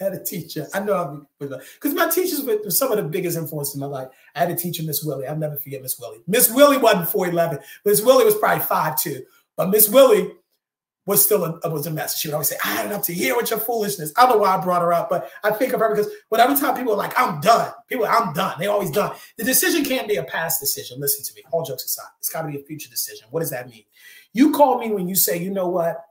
I 0.00 0.04
had 0.04 0.14
a 0.14 0.24
teacher. 0.24 0.66
I 0.72 0.80
know 0.80 1.26
because 1.38 1.92
uh, 1.92 1.94
my 1.94 2.08
teachers 2.08 2.42
were 2.42 2.70
some 2.70 2.90
of 2.90 2.96
the 2.96 3.04
biggest 3.04 3.36
influences 3.36 3.74
in 3.74 3.80
my 3.80 3.86
life. 3.86 4.08
I 4.34 4.40
had 4.40 4.50
a 4.50 4.56
teacher, 4.56 4.82
Miss 4.82 5.04
Willie. 5.04 5.26
I'll 5.26 5.36
never 5.36 5.56
forget 5.56 5.82
Miss 5.82 5.98
Willie. 5.98 6.20
Miss 6.26 6.50
Willie 6.50 6.78
wasn't 6.78 7.08
4'11. 7.08 7.62
Miss 7.84 8.02
Willie 8.02 8.24
was 8.24 8.36
probably 8.36 8.64
5'2. 8.64 9.22
But 9.56 9.68
Miss 9.68 9.88
Willie 9.88 10.32
was 11.06 11.24
still 11.24 11.44
a, 11.44 11.70
was 11.70 11.86
a 11.86 11.90
mess. 11.90 12.18
She 12.18 12.28
would 12.28 12.34
always 12.34 12.48
say, 12.48 12.56
I 12.64 12.68
had 12.68 12.86
enough 12.86 13.02
to 13.06 13.12
hear 13.12 13.36
with 13.36 13.50
your 13.50 13.58
foolishness. 13.58 14.12
I 14.16 14.22
don't 14.22 14.36
know 14.36 14.42
why 14.42 14.56
I 14.56 14.62
brought 14.62 14.82
her 14.82 14.92
up, 14.92 15.10
but 15.10 15.30
I 15.42 15.50
think 15.50 15.72
of 15.72 15.80
her 15.80 15.90
because 15.90 16.10
when 16.28 16.40
every 16.40 16.56
time 16.56 16.76
people 16.76 16.92
are 16.92 16.96
like, 16.96 17.18
I'm 17.18 17.40
done, 17.40 17.72
people, 17.88 18.06
I'm 18.06 18.32
done. 18.32 18.54
They 18.58 18.68
always 18.68 18.90
done. 18.90 19.14
The 19.36 19.44
decision 19.44 19.84
can't 19.84 20.08
be 20.08 20.16
a 20.16 20.24
past 20.24 20.60
decision. 20.60 21.00
Listen 21.00 21.24
to 21.24 21.34
me. 21.34 21.42
All 21.50 21.64
jokes 21.64 21.84
aside, 21.84 22.08
it's 22.18 22.28
got 22.28 22.42
to 22.42 22.48
be 22.48 22.58
a 22.58 22.62
future 22.62 22.88
decision. 22.88 23.26
What 23.30 23.40
does 23.40 23.50
that 23.50 23.68
mean? 23.68 23.84
You 24.32 24.52
call 24.52 24.78
me 24.78 24.92
when 24.92 25.08
you 25.08 25.16
say, 25.16 25.38
you 25.38 25.50
know 25.50 25.68
what? 25.68 26.04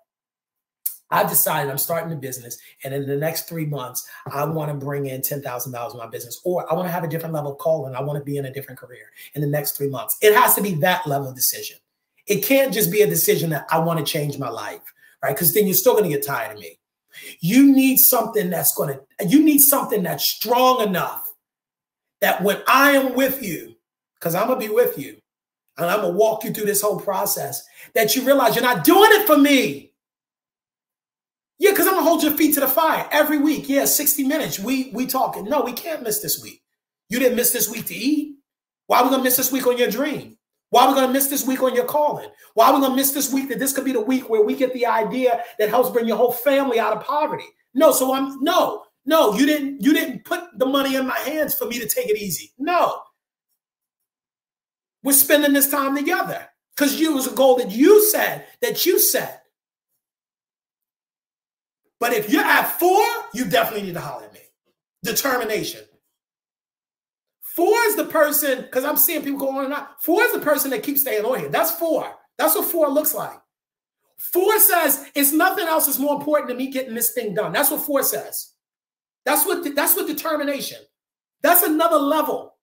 I 1.11 1.23
decided 1.23 1.71
I'm 1.71 1.77
starting 1.77 2.11
a 2.11 2.15
business, 2.15 2.57
and 2.83 2.93
in 2.93 3.07
the 3.07 3.15
next 3.15 3.49
three 3.49 3.65
months, 3.65 4.07
I 4.31 4.45
want 4.45 4.69
to 4.71 4.85
bring 4.85 5.07
in 5.07 5.21
ten 5.21 5.41
thousand 5.41 5.71
dollars 5.71 5.93
in 5.93 5.99
my 5.99 6.07
business, 6.07 6.39
or 6.45 6.71
I 6.71 6.75
want 6.75 6.87
to 6.87 6.91
have 6.91 7.03
a 7.03 7.07
different 7.07 7.33
level 7.33 7.53
of 7.53 7.57
calling. 7.57 7.95
I 7.95 8.01
want 8.01 8.19
to 8.19 8.23
be 8.23 8.37
in 8.37 8.45
a 8.45 8.53
different 8.53 8.79
career 8.79 9.11
in 9.33 9.41
the 9.41 9.47
next 9.47 9.75
three 9.75 9.89
months. 9.89 10.17
It 10.21 10.35
has 10.35 10.55
to 10.55 10.61
be 10.61 10.75
that 10.75 11.07
level 11.07 11.29
of 11.29 11.35
decision. 11.35 11.77
It 12.27 12.43
can't 12.43 12.71
just 12.71 12.91
be 12.91 13.01
a 13.01 13.07
decision 13.07 13.49
that 13.49 13.65
I 13.71 13.79
want 13.79 13.99
to 13.99 14.05
change 14.05 14.37
my 14.37 14.49
life, 14.49 14.81
right? 15.23 15.33
Because 15.33 15.53
then 15.53 15.65
you're 15.65 15.73
still 15.73 15.93
going 15.93 16.03
to 16.03 16.15
get 16.15 16.25
tired 16.25 16.53
of 16.53 16.59
me. 16.59 16.79
You 17.39 17.73
need 17.73 17.97
something 17.97 18.51
that's 18.51 18.75
going 18.75 18.95
to, 18.95 19.27
you 19.27 19.43
need 19.43 19.59
something 19.59 20.03
that's 20.03 20.29
strong 20.29 20.81
enough 20.81 21.27
that 22.21 22.43
when 22.43 22.61
I 22.67 22.91
am 22.91 23.15
with 23.15 23.41
you, 23.41 23.75
because 24.13 24.35
I'm 24.35 24.47
going 24.47 24.59
to 24.59 24.67
be 24.67 24.73
with 24.73 24.99
you, 24.99 25.17
and 25.77 25.87
I'm 25.87 26.01
going 26.01 26.13
to 26.13 26.19
walk 26.19 26.43
you 26.43 26.51
through 26.51 26.65
this 26.65 26.81
whole 26.81 26.99
process, 26.99 27.63
that 27.95 28.15
you 28.15 28.21
realize 28.23 28.55
you're 28.55 28.63
not 28.63 28.83
doing 28.83 29.09
it 29.13 29.25
for 29.25 29.37
me. 29.37 29.88
Yeah, 31.59 31.71
because 31.71 31.87
I'm 31.87 31.95
gonna 31.95 32.05
hold 32.05 32.23
your 32.23 32.33
feet 32.33 32.53
to 32.55 32.61
the 32.61 32.67
fire 32.67 33.07
every 33.11 33.37
week. 33.37 33.69
Yeah, 33.69 33.85
60 33.85 34.23
minutes. 34.23 34.59
We 34.59 34.91
we 34.93 35.05
talking. 35.05 35.45
No, 35.45 35.61
we 35.61 35.73
can't 35.73 36.03
miss 36.03 36.21
this 36.21 36.41
week. 36.41 36.61
You 37.09 37.19
didn't 37.19 37.35
miss 37.35 37.51
this 37.51 37.69
week 37.69 37.85
to 37.87 37.95
eat. 37.95 38.37
Why 38.87 38.99
are 38.99 39.03
we 39.03 39.09
gonna 39.11 39.23
miss 39.23 39.37
this 39.37 39.51
week 39.51 39.67
on 39.67 39.77
your 39.77 39.89
dream? 39.89 40.37
Why 40.69 40.85
are 40.85 40.93
we 40.93 41.01
to 41.01 41.07
miss 41.07 41.27
this 41.27 41.47
week 41.47 41.63
on 41.63 41.75
your 41.75 41.85
calling? 41.85 42.29
Why 42.53 42.67
are 42.69 42.79
we 42.79 42.87
to 42.87 42.95
miss 42.95 43.11
this 43.11 43.33
week 43.33 43.49
that 43.49 43.59
this 43.59 43.73
could 43.73 43.85
be 43.85 43.91
the 43.91 44.01
week 44.01 44.29
where 44.29 44.43
we 44.43 44.55
get 44.55 44.73
the 44.73 44.85
idea 44.85 45.43
that 45.57 45.69
helps 45.69 45.89
bring 45.89 46.07
your 46.07 46.17
whole 46.17 46.31
family 46.31 46.79
out 46.79 46.95
of 46.95 47.03
poverty? 47.03 47.45
No, 47.73 47.91
so 47.91 48.13
I'm 48.13 48.41
no, 48.43 48.83
no, 49.05 49.33
you 49.33 49.45
didn't 49.45 49.81
you 49.83 49.93
didn't 49.93 50.25
put 50.25 50.43
the 50.57 50.65
money 50.65 50.95
in 50.95 51.07
my 51.07 51.17
hands 51.17 51.55
for 51.55 51.65
me 51.65 51.79
to 51.79 51.87
take 51.87 52.07
it 52.07 52.17
easy. 52.17 52.51
No. 52.57 53.01
We're 55.01 55.13
spending 55.13 55.53
this 55.53 55.71
time 55.71 55.95
together 55.95 56.47
because 56.75 56.99
you 56.99 57.13
was 57.13 57.25
a 57.25 57.31
goal 57.35 57.55
that 57.57 57.71
you 57.71 58.03
said 58.09 58.45
that 58.61 58.85
you 58.85 58.99
set. 58.99 59.38
But 61.99 62.13
if 62.13 62.29
you're 62.29 62.43
at 62.43 62.79
four, 62.79 63.05
you 63.33 63.45
definitely 63.45 63.87
need 63.87 63.95
to 63.95 64.01
holler 64.01 64.25
at 64.25 64.33
me. 64.33 64.39
Determination. 65.03 65.81
Four 67.41 67.75
is 67.87 67.95
the 67.95 68.05
person, 68.05 68.61
because 68.61 68.85
I'm 68.85 68.95
seeing 68.95 69.21
people 69.21 69.39
go 69.39 69.49
on 69.49 69.65
and 69.65 69.73
on. 69.73 69.87
Four 69.99 70.23
is 70.23 70.31
the 70.31 70.39
person 70.39 70.71
that 70.71 70.83
keeps 70.83 71.01
staying 71.01 71.25
on 71.25 71.39
here. 71.39 71.49
That's 71.49 71.71
four. 71.71 72.15
That's 72.37 72.55
what 72.55 72.65
four 72.65 72.89
looks 72.89 73.13
like. 73.13 73.37
Four 74.17 74.59
says 74.59 75.09
it's 75.15 75.33
nothing 75.33 75.67
else 75.67 75.87
is 75.87 75.99
more 75.99 76.15
important 76.15 76.49
than 76.49 76.57
me 76.57 76.71
getting 76.71 76.93
this 76.93 77.13
thing 77.13 77.33
done. 77.33 77.51
That's 77.51 77.71
what 77.71 77.81
four 77.81 78.03
says. 78.03 78.53
That's 79.25 79.45
what 79.45 79.75
that's 79.75 79.95
what 79.95 80.07
determination. 80.07 80.79
That's 81.41 81.63
another 81.63 81.97
level. 81.97 82.55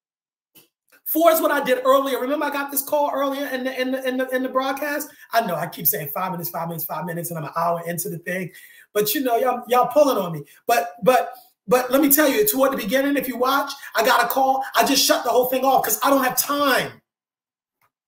Four 1.16 1.30
is 1.30 1.40
what 1.40 1.50
I 1.50 1.64
did 1.64 1.78
earlier. 1.86 2.18
Remember, 2.20 2.44
I 2.44 2.50
got 2.50 2.70
this 2.70 2.82
call 2.82 3.10
earlier 3.10 3.46
in 3.46 3.64
the 3.64 3.80
in 3.80 3.90
the 3.90 4.06
in 4.06 4.18
the, 4.18 4.28
in 4.36 4.42
the 4.42 4.50
broadcast. 4.50 5.08
I 5.32 5.46
know 5.46 5.54
I 5.54 5.66
keep 5.66 5.86
saying 5.86 6.08
five 6.08 6.30
minutes, 6.30 6.50
five 6.50 6.68
minutes, 6.68 6.84
five 6.84 7.06
minutes, 7.06 7.30
and 7.30 7.38
I'm 7.38 7.46
an 7.46 7.52
hour 7.56 7.82
into 7.86 8.10
the 8.10 8.18
thing. 8.18 8.52
But 8.92 9.14
you 9.14 9.22
know, 9.22 9.38
y'all 9.38 9.62
y'all 9.66 9.86
pulling 9.86 10.18
on 10.18 10.32
me. 10.32 10.42
But 10.66 10.90
but 11.02 11.32
but 11.66 11.90
let 11.90 12.02
me 12.02 12.12
tell 12.12 12.28
you, 12.28 12.46
toward 12.46 12.74
the 12.74 12.76
beginning, 12.76 13.16
if 13.16 13.28
you 13.28 13.38
watch, 13.38 13.72
I 13.94 14.04
got 14.04 14.22
a 14.22 14.28
call. 14.28 14.62
I 14.74 14.84
just 14.84 15.02
shut 15.02 15.24
the 15.24 15.30
whole 15.30 15.46
thing 15.46 15.64
off 15.64 15.84
because 15.84 15.98
I 16.04 16.10
don't 16.10 16.22
have 16.22 16.36
time 16.36 17.00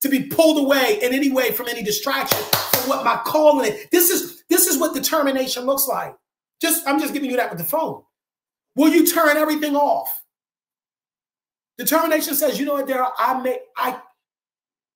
to 0.03 0.11
be 0.11 0.25
pulled 0.25 0.59
away 0.59 0.99
in 1.01 1.15
any 1.15 1.33
way 1.33 1.51
from 1.53 1.67
any 1.67 1.83
distraction 1.83 2.39
from 2.53 2.91
what 2.91 3.07
my 3.07 3.23
calling 3.25 3.73
is. 3.73 3.87
This 3.91 4.11
is 4.11 4.45
this 4.51 4.67
is 4.67 4.77
what 4.77 4.93
determination 4.93 5.65
looks 5.65 5.89
like. 5.89 6.15
Just 6.61 6.87
I'm 6.87 7.01
just 7.01 7.15
giving 7.15 7.31
you 7.31 7.39
that 7.39 7.49
with 7.49 7.59
the 7.59 7.65
phone. 7.65 8.03
Will 8.75 8.91
you 8.91 9.11
turn 9.11 9.39
everything 9.39 9.77
off? 9.77 10.13
Determination 11.79 12.35
says, 12.35 12.59
you 12.59 12.67
know 12.67 12.75
what, 12.75 12.89
Darrell, 12.89 13.13
I 13.17 13.41
may 13.41 13.61
I 13.77 14.01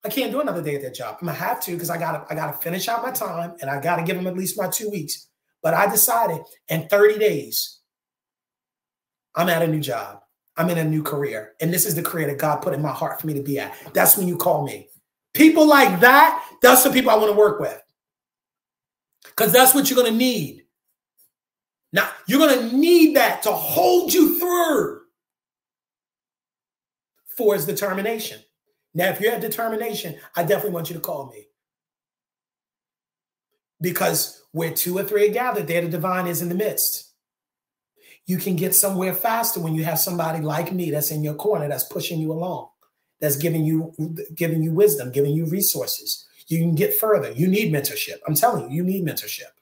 I 0.05 0.09
can't 0.09 0.33
do 0.33 0.41
another 0.41 0.63
day 0.63 0.75
at 0.75 0.83
that 0.83 0.95
job. 0.95 1.19
I'm 1.21 1.27
gonna 1.27 1.39
have 1.39 1.61
to 1.65 1.73
because 1.73 1.91
I 1.91 1.97
gotta 1.97 2.27
I 2.29 2.35
gotta 2.35 2.59
finish 2.59 2.89
out 2.89 3.03
my 3.03 3.13
time 3.13 3.55
and 3.61 3.71
I 3.71 3.81
gotta 3.81 4.03
give 4.03 4.17
them 4.17 4.27
at 4.27 4.37
least 4.37 4.59
my 4.59 4.69
two 4.69 4.91
weeks. 4.91 5.29
But 5.63 5.75
I 5.75 5.89
decided 5.89 6.43
in 6.69 6.89
30 6.89 7.19
days 7.19 7.79
I'm 9.35 9.49
at 9.49 9.63
a 9.63 9.67
new 9.69 9.81
job. 9.81 10.21
I'm 10.57 10.69
in 10.69 10.79
a 10.79 10.85
new 10.85 11.03
career. 11.03 11.53
And 11.61 11.73
this 11.73 11.87
is 11.87 11.95
the 11.95 12.03
career 12.03 12.27
that 12.27 12.39
God 12.39 12.57
put 12.57 12.75
in 12.75 12.83
my 12.83 12.93
heart 12.93 13.21
for 13.21 13.27
me 13.27 13.35
to 13.35 13.43
be 13.43 13.59
at. 13.59 13.75
That's 13.95 14.17
when 14.17 14.29
you 14.29 14.37
call 14.37 14.65
me. 14.65 14.89
People 15.35 15.67
like 15.67 16.01
that, 16.01 16.45
that's 16.61 16.85
the 16.85 16.91
people 16.91 17.11
I 17.11 17.15
want 17.15 17.31
to 17.31 17.37
work 17.37 17.59
with. 17.59 17.81
Because 19.25 19.53
that's 19.53 19.75
what 19.75 19.89
you're 19.89 19.99
going 19.99 20.13
to 20.13 20.19
need. 20.19 20.65
Now, 21.93 22.11
you're 22.27 22.39
going 22.39 22.71
to 22.71 22.77
need 22.77 23.17
that 23.17 23.43
to 23.45 23.53
hold 23.53 24.13
you 24.13 24.39
through. 24.39 25.02
Is 27.51 27.67
determination. 27.67 28.41
Now, 28.95 29.09
if 29.09 29.21
you 29.21 29.31
have 29.31 29.41
determination, 29.41 30.19
I 30.37 30.45
definitely 30.45 30.73
want 30.73 30.91
you 30.91 30.95
to 30.95 31.01
call 31.01 31.27
me. 31.31 31.47
Because 33.81 34.45
where 34.53 34.71
two 34.71 34.97
or 34.97 35.03
three 35.03 35.29
are 35.29 35.33
gathered, 35.33 35.67
there 35.67 35.83
the 35.83 35.89
divine 35.89 36.27
is 36.27 36.43
in 36.43 36.49
the 36.49 36.55
midst. 36.55 37.13
You 38.27 38.37
can 38.37 38.55
get 38.55 38.75
somewhere 38.75 39.15
faster 39.15 39.61
when 39.61 39.75
you 39.75 39.83
have 39.85 39.99
somebody 39.99 40.41
like 40.41 40.73
me 40.73 40.91
that's 40.91 41.11
in 41.11 41.25
your 41.25 41.35
corner 41.35 41.69
that's 41.69 41.85
pushing 41.85 42.21
you 42.21 42.33
along 42.33 42.69
that's 43.23 43.37
giving 43.37 43.65
you 43.65 43.95
giving 44.35 44.63
you 44.63 44.73
wisdom 44.73 45.11
giving 45.11 45.33
you 45.33 45.47
resources. 45.47 46.27
You 46.49 46.59
can 46.59 46.75
get 46.75 46.93
further. 46.93 47.31
You 47.31 47.47
need 47.47 47.73
mentorship. 47.73 48.19
I'm 48.27 48.35
telling 48.35 48.71
you 48.71 48.77
you 48.77 48.85
need 48.85 49.07
mentorship. 49.07 49.53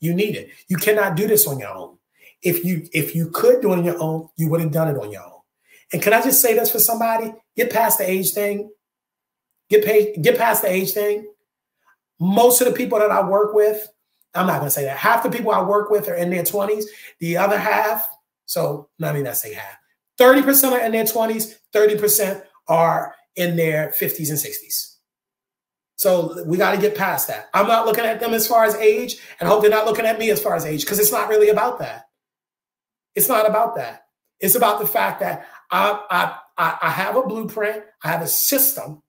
You 0.00 0.14
need 0.14 0.34
it. 0.34 0.48
You 0.68 0.78
cannot 0.78 1.16
do 1.16 1.28
this 1.28 1.46
on 1.46 1.60
your 1.60 1.68
own. 1.68 1.98
If 2.42 2.64
you 2.64 2.88
if 2.92 3.14
you 3.14 3.30
could 3.30 3.60
do 3.60 3.72
it 3.72 3.78
on 3.78 3.84
your 3.84 4.02
own 4.02 4.30
you 4.36 4.48
would 4.48 4.60
have 4.60 4.72
done 4.72 4.88
it 4.88 4.98
on 4.98 5.12
your 5.12 5.22
own 5.22 5.39
and 5.92 6.02
can 6.02 6.12
i 6.12 6.22
just 6.22 6.40
say 6.40 6.54
this 6.54 6.70
for 6.70 6.78
somebody 6.78 7.32
get 7.56 7.70
past 7.70 7.98
the 7.98 8.08
age 8.08 8.32
thing 8.32 8.70
get 9.68 9.84
paid 9.84 10.22
get 10.22 10.38
past 10.38 10.62
the 10.62 10.70
age 10.70 10.92
thing 10.92 11.26
most 12.18 12.60
of 12.60 12.66
the 12.66 12.74
people 12.74 12.98
that 12.98 13.10
i 13.10 13.26
work 13.26 13.54
with 13.54 13.88
I'm 14.34 14.46
not 14.46 14.62
to 14.62 14.70
say 14.70 14.84
that. 14.84 14.96
Half 14.96 15.22
the 15.22 15.30
people 15.30 15.50
I 15.50 15.62
work 15.62 15.90
with 15.90 16.08
are 16.08 16.14
in 16.14 16.30
their 16.30 16.42
20s. 16.42 16.84
The 17.18 17.36
other 17.36 17.58
half, 17.58 18.08
So 18.46 18.88
let 18.98 19.14
me 19.14 19.22
not 19.22 19.36
say 19.36 19.54
half. 19.54 19.76
30% 20.18 20.72
are 20.72 20.80
in 20.80 20.92
their 20.92 21.04
20s, 21.04 21.54
30% 21.74 22.42
are 22.68 23.14
in 23.36 23.56
their 23.56 23.88
50s 23.88 24.28
and 24.28 24.38
60s. 24.38 24.96
So 25.96 26.44
we 26.46 26.56
got 26.56 26.72
to 26.72 26.80
get 26.80 26.96
past 26.96 27.28
that. 27.28 27.48
I'm 27.54 27.66
not 27.66 27.86
looking 27.86 28.04
at 28.04 28.20
them 28.20 28.34
as 28.34 28.46
far 28.46 28.64
as 28.64 28.74
age, 28.76 29.18
and 29.38 29.48
hope 29.48 29.62
they're 29.62 29.70
not 29.70 29.86
looking 29.86 30.06
at 30.06 30.18
me 30.18 30.30
as 30.30 30.42
far 30.42 30.54
as 30.54 30.64
age, 30.64 30.82
because 30.82 30.98
it's 30.98 31.12
not 31.12 31.28
really 31.28 31.50
about 31.50 31.78
that. 31.78 32.06
It's 33.14 33.28
not 33.28 33.48
about 33.48 33.76
that. 33.76 34.06
It's 34.40 34.54
about 34.54 34.80
the 34.80 34.86
fact 34.86 35.20
that 35.20 35.46
I, 35.70 36.36
I, 36.58 36.78
I 36.82 36.90
have 36.90 37.16
a 37.16 37.22
blueprint, 37.22 37.84
I 38.02 38.08
have 38.08 38.22
a 38.22 38.28
system 38.28 39.02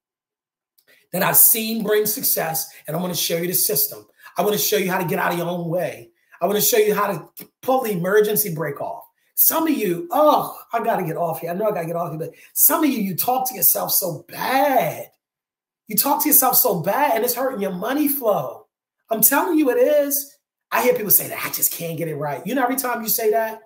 that 1.12 1.24
I've 1.24 1.38
seen 1.38 1.84
bring 1.84 2.06
success, 2.06 2.69
and 2.88 2.95
I 2.95 3.00
want 3.00 3.13
to 3.13 3.19
show 3.19 3.38
you 3.38 3.47
the 3.47 3.54
system. 3.54 4.06
I 4.38 4.43
want 4.43 4.54
to 4.54 4.62
show 4.62 4.78
you 4.78 4.89
how 4.89 5.00
to 5.00 5.08
get 5.08 5.19
out 5.19 5.34
of 5.34 5.38
your 5.38 5.47
own 5.47 5.67
way. 5.67 6.12
I 6.41 6.45
want 6.45 6.58
to 6.58 6.65
show 6.65 6.78
you 6.78 6.95
how 6.95 7.08
to 7.08 7.47
pull 7.62 7.84
the 7.84 7.91
emergency 7.91 8.54
brake 8.54 8.82
off. 8.82 9.04
Some 9.36 9.67
of 9.67 9.78
you, 9.78 10.08
oh, 10.12 10.58
I 10.71 10.84
got 10.84 10.97
to 10.97 11.04
get 11.04 11.17
off 11.17 11.41
here. 11.41 11.52
I 11.52 11.54
know 11.54 11.65
I 11.65 11.71
got 11.71 11.82
to 11.82 11.88
get 11.88 11.95
off 11.95 12.12
here, 12.12 12.19
but 12.19 12.34
some 12.54 12.84
of 12.84 12.89
you, 12.89 13.00
you 13.00 13.15
talk 13.15 13.50
to 13.50 13.56
yourself 13.56 13.91
so 13.91 14.24
bad. 14.28 15.08
You 15.88 15.97
talk 15.97 16.21
to 16.24 16.30
yourself 16.30 16.56
so 16.56 16.80
bad, 16.82 17.15
and 17.15 17.26
it's 17.26 17.36
hurting 17.36 17.62
your 17.62 17.74
money 17.74 18.08
flow. 18.08 18.67
I'm 19.10 19.21
telling 19.21 19.58
you, 19.58 19.69
it 19.71 19.78
is. 19.78 20.38
I 20.71 20.84
hear 20.84 20.93
people 20.93 21.12
say 21.12 21.28
that 21.28 21.45
I 21.45 21.50
just 21.50 21.74
can't 21.74 21.97
get 21.97 22.08
it 22.08 22.15
right. 22.15 22.45
You 22.45 22.56
know, 22.56 22.63
every 22.63 22.78
time 22.78 23.02
you 23.02 23.10
say 23.10 23.32
that, 23.32 23.60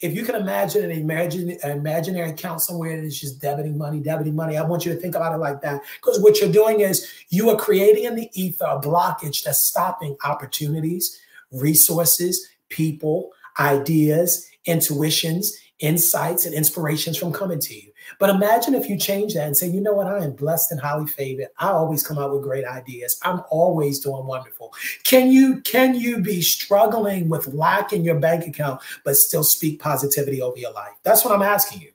if 0.00 0.14
you 0.14 0.24
can 0.24 0.34
imagine 0.34 0.84
an 0.84 0.90
imagine 0.90 1.56
an 1.62 1.70
imaginary 1.70 2.30
account 2.30 2.60
somewhere 2.60 2.96
that 2.96 3.06
is 3.06 3.20
just 3.20 3.40
debiting 3.40 3.76
money, 3.76 4.00
debiting 4.00 4.34
money, 4.34 4.56
I 4.56 4.62
want 4.62 4.84
you 4.84 4.92
to 4.92 5.00
think 5.00 5.14
about 5.14 5.34
it 5.34 5.38
like 5.38 5.60
that. 5.62 5.82
Because 5.96 6.20
what 6.20 6.40
you're 6.40 6.52
doing 6.52 6.80
is 6.80 7.10
you 7.30 7.48
are 7.50 7.56
creating 7.56 8.04
in 8.04 8.16
the 8.16 8.28
ether 8.34 8.66
a 8.66 8.80
blockage 8.80 9.44
that's 9.44 9.68
stopping 9.68 10.16
opportunities, 10.24 11.18
resources, 11.52 12.48
people, 12.68 13.30
ideas, 13.58 14.48
intuitions, 14.64 15.56
insights, 15.78 16.44
and 16.46 16.54
inspirations 16.54 17.16
from 17.16 17.32
coming 17.32 17.60
to 17.60 17.74
you. 17.74 17.92
But 18.18 18.30
imagine 18.30 18.74
if 18.74 18.88
you 18.88 18.96
change 18.96 19.34
that 19.34 19.46
and 19.46 19.56
say, 19.56 19.68
you 19.68 19.80
know 19.80 19.92
what, 19.92 20.06
I 20.06 20.24
am 20.24 20.32
blessed 20.32 20.72
and 20.72 20.80
highly 20.80 21.06
favored. 21.06 21.48
I 21.58 21.68
always 21.68 22.06
come 22.06 22.18
out 22.18 22.32
with 22.32 22.42
great 22.42 22.64
ideas. 22.64 23.18
I'm 23.22 23.42
always 23.50 24.00
doing 24.00 24.26
wonderful. 24.26 24.72
Can 25.04 25.30
you 25.30 25.60
can 25.62 25.94
you 25.94 26.20
be 26.20 26.42
struggling 26.42 27.28
with 27.28 27.46
lack 27.48 27.92
in 27.92 28.04
your 28.04 28.18
bank 28.18 28.46
account, 28.46 28.80
but 29.04 29.16
still 29.16 29.44
speak 29.44 29.80
positivity 29.80 30.40
over 30.40 30.58
your 30.58 30.72
life? 30.72 30.94
That's 31.02 31.24
what 31.24 31.34
I'm 31.34 31.42
asking 31.42 31.82
you. 31.82 31.90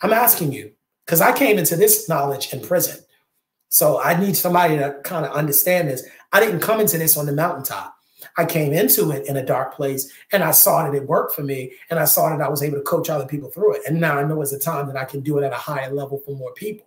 I'm 0.00 0.12
asking 0.12 0.52
you 0.52 0.72
because 1.04 1.20
I 1.20 1.32
came 1.32 1.58
into 1.58 1.76
this 1.76 2.08
knowledge 2.08 2.52
in 2.52 2.60
prison. 2.60 3.02
So 3.70 4.00
I 4.00 4.18
need 4.18 4.36
somebody 4.36 4.78
to 4.78 4.96
kind 5.04 5.26
of 5.26 5.32
understand 5.32 5.88
this. 5.88 6.06
I 6.32 6.40
didn't 6.40 6.60
come 6.60 6.80
into 6.80 6.98
this 6.98 7.16
on 7.16 7.26
the 7.26 7.32
mountaintop. 7.32 7.97
I 8.36 8.44
came 8.44 8.72
into 8.72 9.10
it 9.10 9.26
in 9.26 9.36
a 9.36 9.44
dark 9.44 9.74
place 9.74 10.12
and 10.32 10.42
I 10.42 10.50
saw 10.50 10.84
that 10.84 10.94
it 10.94 11.06
worked 11.06 11.34
for 11.34 11.42
me 11.42 11.72
and 11.90 11.98
I 11.98 12.04
saw 12.04 12.28
that 12.30 12.44
I 12.44 12.48
was 12.48 12.62
able 12.62 12.78
to 12.78 12.82
coach 12.82 13.10
other 13.10 13.26
people 13.26 13.50
through 13.50 13.76
it. 13.76 13.82
And 13.86 14.00
now 14.00 14.18
I 14.18 14.24
know 14.24 14.42
it's 14.42 14.52
a 14.52 14.58
time 14.58 14.86
that 14.88 14.96
I 14.96 15.04
can 15.04 15.20
do 15.20 15.38
it 15.38 15.44
at 15.44 15.52
a 15.52 15.56
higher 15.56 15.92
level 15.92 16.18
for 16.18 16.36
more 16.36 16.52
people. 16.54 16.86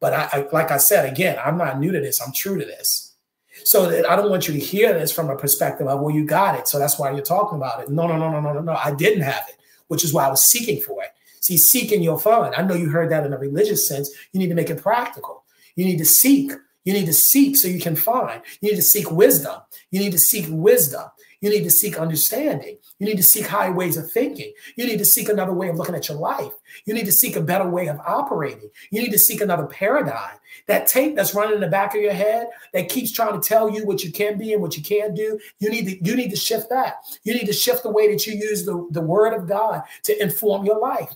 But 0.00 0.12
I, 0.14 0.28
I 0.32 0.48
like 0.52 0.70
I 0.70 0.76
said 0.76 1.10
again, 1.10 1.38
I'm 1.44 1.58
not 1.58 1.80
new 1.80 1.92
to 1.92 2.00
this. 2.00 2.20
I'm 2.20 2.32
true 2.32 2.58
to 2.58 2.64
this. 2.64 3.16
So 3.64 3.90
that 3.90 4.08
I 4.08 4.14
don't 4.14 4.30
want 4.30 4.46
you 4.46 4.54
to 4.54 4.60
hear 4.60 4.92
this 4.92 5.10
from 5.10 5.30
a 5.30 5.36
perspective 5.36 5.88
of, 5.88 6.00
well, 6.00 6.14
you 6.14 6.24
got 6.24 6.56
it. 6.58 6.68
So 6.68 6.78
that's 6.78 6.98
why 6.98 7.10
you're 7.10 7.22
talking 7.22 7.56
about 7.56 7.82
it. 7.82 7.90
No, 7.90 8.06
no, 8.06 8.16
no, 8.16 8.30
no, 8.30 8.40
no, 8.40 8.52
no, 8.52 8.60
no. 8.60 8.72
I 8.72 8.94
didn't 8.94 9.22
have 9.22 9.44
it, 9.48 9.56
which 9.88 10.04
is 10.04 10.14
why 10.14 10.26
I 10.26 10.30
was 10.30 10.44
seeking 10.44 10.80
for 10.80 11.02
it. 11.02 11.10
See, 11.40 11.56
seeking 11.56 12.02
your 12.02 12.20
fun. 12.20 12.52
I 12.56 12.62
know 12.62 12.74
you 12.74 12.88
heard 12.88 13.10
that 13.10 13.26
in 13.26 13.32
a 13.32 13.38
religious 13.38 13.88
sense. 13.88 14.10
You 14.32 14.38
need 14.38 14.48
to 14.48 14.54
make 14.54 14.70
it 14.70 14.80
practical. 14.80 15.44
You 15.74 15.84
need 15.84 15.98
to 15.98 16.04
seek 16.04 16.52
you 16.88 16.94
need 16.94 17.04
to 17.04 17.12
seek 17.12 17.54
so 17.54 17.68
you 17.68 17.80
can 17.80 17.96
find. 17.96 18.40
You 18.62 18.70
need 18.70 18.76
to 18.76 18.82
seek 18.82 19.10
wisdom. 19.10 19.60
You 19.90 20.00
need 20.00 20.12
to 20.12 20.18
seek 20.18 20.46
wisdom. 20.48 21.04
You 21.42 21.50
need 21.50 21.64
to 21.64 21.70
seek 21.70 21.98
understanding. 21.98 22.78
You 22.98 23.06
need 23.06 23.18
to 23.18 23.22
seek 23.22 23.46
high 23.46 23.68
ways 23.68 23.98
of 23.98 24.10
thinking. 24.10 24.54
You 24.74 24.86
need 24.86 24.98
to 24.98 25.04
seek 25.04 25.28
another 25.28 25.52
way 25.52 25.68
of 25.68 25.76
looking 25.76 25.94
at 25.94 26.08
your 26.08 26.16
life. 26.16 26.54
You 26.86 26.94
need 26.94 27.04
to 27.04 27.12
seek 27.12 27.36
a 27.36 27.42
better 27.42 27.68
way 27.68 27.88
of 27.88 28.00
operating. 28.06 28.70
You 28.90 29.02
need 29.02 29.12
to 29.12 29.18
seek 29.18 29.42
another 29.42 29.66
paradigm. 29.66 30.38
That 30.66 30.86
tape 30.86 31.14
that's 31.14 31.34
running 31.34 31.56
in 31.56 31.60
the 31.60 31.68
back 31.68 31.94
of 31.94 32.00
your 32.00 32.14
head 32.14 32.46
that 32.72 32.88
keeps 32.88 33.12
trying 33.12 33.38
to 33.38 33.46
tell 33.46 33.68
you 33.68 33.84
what 33.84 34.02
you 34.02 34.10
can 34.10 34.38
be 34.38 34.54
and 34.54 34.62
what 34.62 34.74
you 34.74 34.82
can't 34.82 35.14
do, 35.14 35.38
you 35.58 35.68
need 35.68 35.84
to 35.88 36.02
you 36.02 36.16
need 36.16 36.30
to 36.30 36.36
shift 36.36 36.70
that. 36.70 37.02
You 37.22 37.34
need 37.34 37.48
to 37.48 37.52
shift 37.52 37.82
the 37.82 37.90
way 37.90 38.10
that 38.10 38.26
you 38.26 38.32
use 38.32 38.64
the, 38.64 38.88
the 38.92 39.02
word 39.02 39.34
of 39.34 39.46
God 39.46 39.82
to 40.04 40.22
inform 40.22 40.64
your 40.64 40.78
life. 40.78 41.12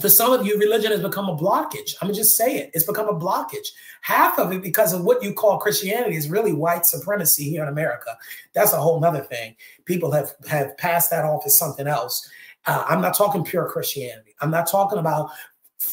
For 0.00 0.08
some 0.08 0.32
of 0.32 0.46
you, 0.46 0.58
religion 0.58 0.90
has 0.90 1.02
become 1.02 1.28
a 1.28 1.36
blockage. 1.36 1.94
I'm 2.00 2.12
just 2.14 2.36
say 2.36 2.56
it. 2.56 2.70
It's 2.72 2.86
become 2.86 3.08
a 3.08 3.18
blockage. 3.18 3.68
Half 4.00 4.38
of 4.38 4.50
it 4.50 4.62
because 4.62 4.94
of 4.94 5.04
what 5.04 5.22
you 5.22 5.34
call 5.34 5.58
Christianity 5.58 6.16
is 6.16 6.30
really 6.30 6.54
white 6.54 6.86
supremacy 6.86 7.50
here 7.50 7.62
in 7.62 7.68
America. 7.68 8.16
That's 8.54 8.72
a 8.72 8.78
whole 8.78 9.00
nother 9.00 9.22
thing. 9.22 9.54
People 9.84 10.10
have 10.12 10.32
have 10.48 10.76
passed 10.78 11.10
that 11.10 11.26
off 11.26 11.44
as 11.44 11.58
something 11.58 11.86
else. 11.86 12.26
Uh, 12.66 12.84
I'm 12.88 13.02
not 13.02 13.16
talking 13.16 13.44
pure 13.44 13.68
Christianity. 13.68 14.34
I'm 14.40 14.50
not 14.50 14.66
talking 14.66 14.98
about 14.98 15.30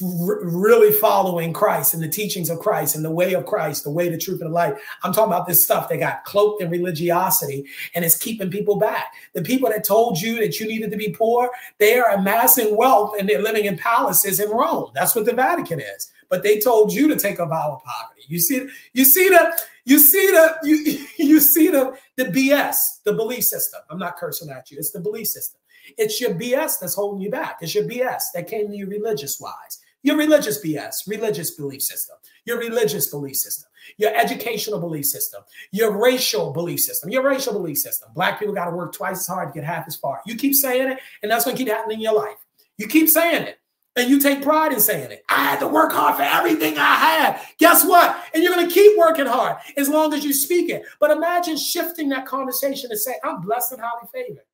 really 0.02 0.92
following 0.94 1.54
Christ 1.54 1.94
and 1.94 2.02
the 2.02 2.08
teachings 2.08 2.50
of 2.50 2.60
Christ 2.60 2.96
and 2.96 3.04
the 3.04 3.12
way 3.12 3.34
of 3.34 3.46
Christ, 3.46 3.84
the 3.84 3.92
way, 3.92 4.10
the 4.10 4.18
truth, 4.18 4.42
and 4.42 4.50
the 4.50 4.54
light. 4.54 4.76
I'm 5.04 5.14
talking 5.14 5.32
about 5.32 5.48
this 5.48 5.64
stuff 5.64 5.90
that 5.90 5.98
got 5.98 6.24
cloaked 6.26 6.62
in 6.62 6.70
religiosity 6.70 7.66
and 7.96 8.06
it's 8.06 8.18
keeping 8.18 8.50
people 8.50 8.78
back. 8.78 9.14
The 9.34 9.42
people 9.42 9.70
that 9.70 9.84
told 9.84 10.20
you 10.20 10.40
that 10.40 10.60
you 10.60 10.68
needed 10.68 10.92
to 10.92 10.98
be 10.98 11.10
poor, 11.10 11.50
they 11.78 11.98
are 11.98 12.12
amassing 12.12 12.76
wealth 12.76 13.16
and 13.20 13.28
they're 13.28 13.42
living 13.42 13.66
in 13.66 13.78
palaces 13.78 14.40
in 14.40 14.50
Rome. 14.50 14.92
That's 14.94 15.16
what 15.16 15.26
the 15.26 15.34
Vatican 15.34 15.80
is. 15.80 16.12
But 16.30 16.44
they 16.44 16.60
told 16.60 16.94
you 16.94 17.08
to 17.08 17.16
take 17.16 17.40
a 17.40 17.46
vow 17.46 17.74
of 17.78 17.84
poverty. 17.84 18.22
You 18.28 18.40
see, 18.40 18.68
you 18.94 19.04
see 19.04 19.30
the, 19.30 19.60
you 19.86 19.98
see 19.98 20.28
the, 20.28 20.58
you 20.64 21.08
you 21.18 21.40
see 21.40 21.70
the 21.70 21.98
the 22.16 22.26
BS, 22.26 23.02
the 23.04 23.14
belief 23.14 23.46
system. 23.46 23.82
I'm 23.90 23.98
not 23.98 24.18
cursing 24.18 24.52
at 24.52 24.70
you. 24.70 24.78
It's 24.78 24.92
the 24.92 25.00
belief 25.00 25.28
system. 25.28 25.60
It's 25.98 26.20
your 26.22 26.34
BS 26.34 26.80
that's 26.80 26.96
holding 26.96 27.22
you 27.22 27.30
back. 27.30 27.58
It's 27.62 27.76
your 27.76 27.86
BS 27.86 28.22
that 28.34 28.48
came 28.48 28.70
to 28.70 28.76
you 28.76 28.88
religious 28.88 29.40
wise. 29.40 29.80
Your 30.02 30.16
religious 30.16 30.64
BS, 30.64 31.08
religious 31.08 31.52
belief 31.52 31.82
system, 31.82 32.16
your 32.46 32.58
religious 32.58 33.08
belief 33.08 33.36
system, 33.36 33.70
your 33.98 34.16
educational 34.16 34.80
belief 34.80 35.06
system, 35.06 35.44
your 35.72 36.02
racial 36.02 36.54
belief 36.54 36.80
system, 36.80 37.10
your 37.10 37.24
racial 37.24 37.52
belief 37.52 37.78
system. 37.78 38.10
Black 38.16 38.40
people 38.40 38.54
got 38.54 38.66
to 38.66 38.72
work 38.72 38.94
twice 38.94 39.20
as 39.20 39.28
hard 39.28 39.50
to 39.50 39.60
get 39.60 39.68
half 39.68 39.88
as 39.88 39.98
far. 39.98 40.22
You 40.26 40.36
keep 40.36 40.56
saying 40.56 40.90
it, 40.90 41.00
and 41.22 41.30
that's 41.30 41.44
going 41.44 41.58
to 41.58 41.62
keep 41.62 41.72
happening 41.72 41.98
in 41.98 42.04
your 42.04 42.14
life. 42.14 42.38
You 42.78 42.88
keep 42.88 43.10
saying 43.10 43.44
it, 43.44 43.60
and 43.98 44.10
you 44.10 44.22
take 44.22 44.42
pride 44.42 44.72
in 44.72 44.80
saying 44.80 45.12
it. 45.12 45.26
I 45.28 45.44
had 45.44 45.60
to 45.60 45.68
work 45.68 45.92
hard 45.92 46.16
for 46.16 46.22
everything 46.22 46.78
I 46.78 46.96
had. 46.96 47.42
Guess 47.58 47.86
what? 47.86 48.24
And 48.34 48.42
you're 48.42 48.54
going 48.54 48.68
to 48.68 48.74
keep 48.74 48.98
working 48.98 49.26
hard 49.26 49.58
as 49.76 49.90
long 49.90 50.14
as 50.14 50.24
you 50.24 50.32
speak 50.32 50.70
it. 50.70 50.84
But 51.02 51.12
imagine 51.12 51.58
shifting 51.58 52.08
that 52.10 52.26
conversation 52.26 52.90
and 52.92 53.00
say, 53.00 53.16
I'm 53.24 53.42
blessed 53.42 53.74
and 53.74 53.82
highly 53.82 54.08
favored. 54.14 54.46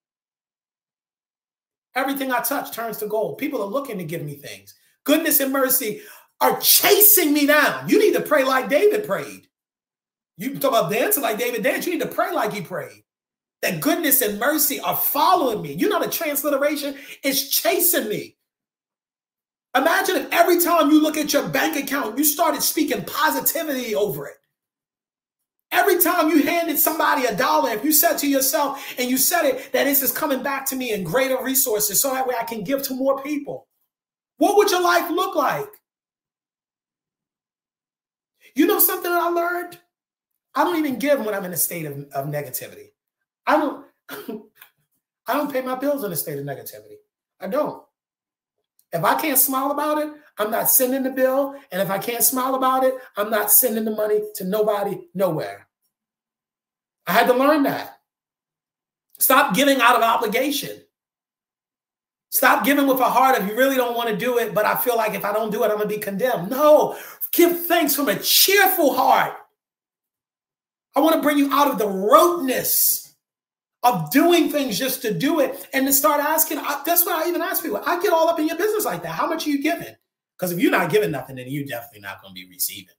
Everything 1.96 2.32
I 2.32 2.42
touch 2.42 2.72
turns 2.72 2.98
to 2.98 3.08
gold. 3.08 3.38
People 3.38 3.62
are 3.62 3.68
looking 3.68 3.98
to 3.98 4.04
give 4.04 4.24
me 4.24 4.36
things. 4.36 4.76
Goodness 5.06 5.40
and 5.40 5.54
mercy 5.54 6.02
are 6.42 6.60
chasing 6.60 7.34
me 7.34 7.48
down. 7.48 7.88
You 7.88 8.00
need 8.00 8.14
to 8.14 8.22
pray 8.22 8.44
like 8.44 8.70
David 8.70 9.06
prayed. 9.06 9.48
You 10.38 10.60
talk 10.60 10.72
about 10.72 10.92
dancing 10.92 11.24
like 11.24 11.38
David 11.38 11.64
danced. 11.64 11.88
You 11.88 11.94
need 11.94 12.02
to 12.02 12.08
pray 12.08 12.34
like 12.34 12.52
he 12.52 12.62
prayed. 12.62 13.04
That 13.62 13.80
goodness 13.80 14.22
and 14.22 14.38
mercy 14.38 14.80
are 14.82 14.98
following 14.98 15.62
me. 15.62 15.74
You 15.74 15.88
know 15.88 16.02
the 16.02 16.10
transliteration 16.10 16.96
is 17.24 17.50
chasing 17.50 18.10
me. 18.10 18.36
Imagine 19.76 20.18
if 20.18 20.32
every 20.32 20.60
time 20.60 20.92
you 20.92 21.02
look 21.02 21.18
at 21.18 21.34
your 21.34 21.48
bank 21.50 21.76
account, 21.76 22.18
you 22.18 22.24
started 22.24 22.62
speaking 22.62 23.04
positivity 23.06 23.96
over 23.96 24.28
it. 24.28 24.36
Every 25.72 26.00
time 26.00 26.30
you 26.30 26.44
handed 26.44 26.80
somebody 26.80 27.26
a 27.26 27.36
dollar, 27.36 27.72
if 27.72 27.84
you 27.84 27.92
said 27.92 28.18
to 28.20 28.28
yourself 28.28 28.96
and 28.98 29.10
you 29.10 29.18
said 29.18 29.44
it, 29.44 29.74
that 29.74 29.86
this 29.86 30.02
is 30.02 30.12
coming 30.12 30.42
back 30.44 30.66
to 30.68 30.76
me 30.76 30.94
in 30.94 31.04
greater 31.04 31.42
resources 31.44 32.00
so 32.00 32.14
that 32.14 32.28
way 32.28 32.36
I 32.40 32.44
can 32.44 32.64
give 32.64 32.84
to 32.84 32.94
more 32.94 33.22
people. 33.22 33.68
What 34.38 34.58
would 34.58 34.72
your 34.72 34.82
life 34.82 35.10
look 35.10 35.36
like? 35.36 35.68
You 38.56 38.68
know 38.68 38.80
something 38.80 39.12
that 39.12 39.22
I 39.22 39.30
learned? 39.30 39.80
I 40.56 40.64
don't 40.64 40.78
even 40.78 40.98
give 40.98 41.26
when 41.26 41.36
I'm 41.36 41.44
in 41.44 41.54
a 41.54 41.58
state 41.58 41.86
of, 41.86 42.06
of 42.14 42.28
negativity. 42.28 42.92
I 43.46 43.58
don't 43.58 43.86
I 45.28 45.34
don't 45.34 45.52
pay 45.52 45.62
my 45.62 45.76
bills 45.76 46.04
in 46.04 46.12
a 46.12 46.16
state 46.16 46.38
of 46.38 46.46
negativity. 46.46 46.98
I 47.40 47.48
don't. 47.48 47.84
If 48.94 49.04
I 49.04 49.20
can't 49.20 49.38
smile 49.38 49.72
about 49.72 49.98
it, 49.98 50.10
I'm 50.38 50.52
not 50.52 50.70
sending 50.70 51.04
the 51.04 51.10
bill. 51.10 51.56
And 51.72 51.82
if 51.82 51.90
I 51.90 51.98
can't 51.98 52.24
smile 52.24 52.56
about 52.56 52.84
it, 52.84 52.96
I'm 53.18 53.30
not 53.30 53.52
sending 53.52 53.86
the 53.86 53.92
money 53.92 54.22
to 54.36 54.44
nobody, 54.44 55.08
nowhere. 55.14 55.68
I 57.08 57.14
had 57.14 57.28
to 57.28 57.34
learn 57.34 57.64
that. 57.64 58.00
Stop 59.20 59.56
giving 59.56 59.80
out 59.80 59.96
of 59.96 60.02
obligation. 60.02 60.82
Stop 62.30 62.66
giving 62.66 62.86
with 62.88 63.00
a 63.00 63.06
heart 63.06 63.42
if 63.42 63.48
you 63.48 63.56
really 63.56 63.78
don't 63.78 63.96
want 63.96 64.10
to 64.10 64.18
do 64.18 64.40
it, 64.40 64.54
but 64.54 64.66
I 64.66 64.76
feel 64.76 64.98
like 64.98 65.14
if 65.14 65.24
I 65.24 65.32
don't 65.32 65.52
do 65.52 65.64
it, 65.64 65.68
I'm 65.68 65.78
going 65.78 65.88
to 65.88 65.96
be 65.96 66.02
condemned. 66.02 66.50
No, 66.50 66.98
give 67.32 67.66
thanks 67.66 67.96
from 67.96 68.10
a 68.10 68.20
cheerful 68.20 68.94
heart. 68.94 69.34
I 70.96 71.00
want 71.00 71.16
to 71.16 71.22
bring 71.22 71.38
you 71.38 71.54
out 71.54 71.70
of 71.70 71.78
the 71.78 71.88
roteness 71.88 73.05
of 73.86 74.12
doing 74.12 74.50
things 74.50 74.78
just 74.78 75.02
to 75.04 75.14
do 75.14 75.40
it 75.40 75.68
and 75.72 75.86
to 75.88 75.94
start 75.94 76.20
asking. 76.20 76.58
That's 76.86 77.06
what 77.06 77.24
I 77.24 77.30
even 77.30 77.42
ask 77.42 77.64
people. 77.64 77.82
I 77.86 78.02
get 78.02 78.12
all 78.12 78.28
up 78.28 78.40
in 78.40 78.48
your 78.48 78.58
business 78.58 78.84
like 78.84 79.04
that. 79.04 79.12
How 79.12 79.28
much 79.28 79.46
are 79.48 79.50
you 79.50 79.62
giving? 79.62 79.96
Because 80.38 80.52
if 80.52 80.60
you're 80.60 80.72
not 80.72 80.90
giving 80.90 81.12
nothing, 81.12 81.38
then 81.38 81.46
you're 81.48 81.66
definitely 81.66 82.02
not 82.02 82.22
going 82.22 82.34
to 82.34 82.42
be 82.42 82.50
receiving. 82.50 82.96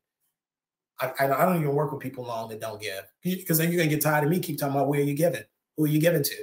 I, 0.99 1.13
I, 1.21 1.45
don't 1.45 1.61
even 1.61 1.75
work 1.75 1.93
with 1.93 2.01
people 2.01 2.25
long 2.25 2.49
that 2.49 2.61
don't 2.61 2.81
give 2.81 3.05
because 3.23 3.59
then 3.59 3.71
you're 3.71 3.79
gonna 3.79 3.91
get 3.91 4.01
tired 4.01 4.25
of 4.25 4.31
me 4.31 4.39
keep 4.39 4.59
talking 4.59 4.75
about 4.75 4.89
where 4.89 5.01
you're 5.01 5.15
giving, 5.15 5.43
who 5.77 5.85
are 5.85 5.89
you 5.89 6.01
giving 6.01 6.23
to. 6.23 6.35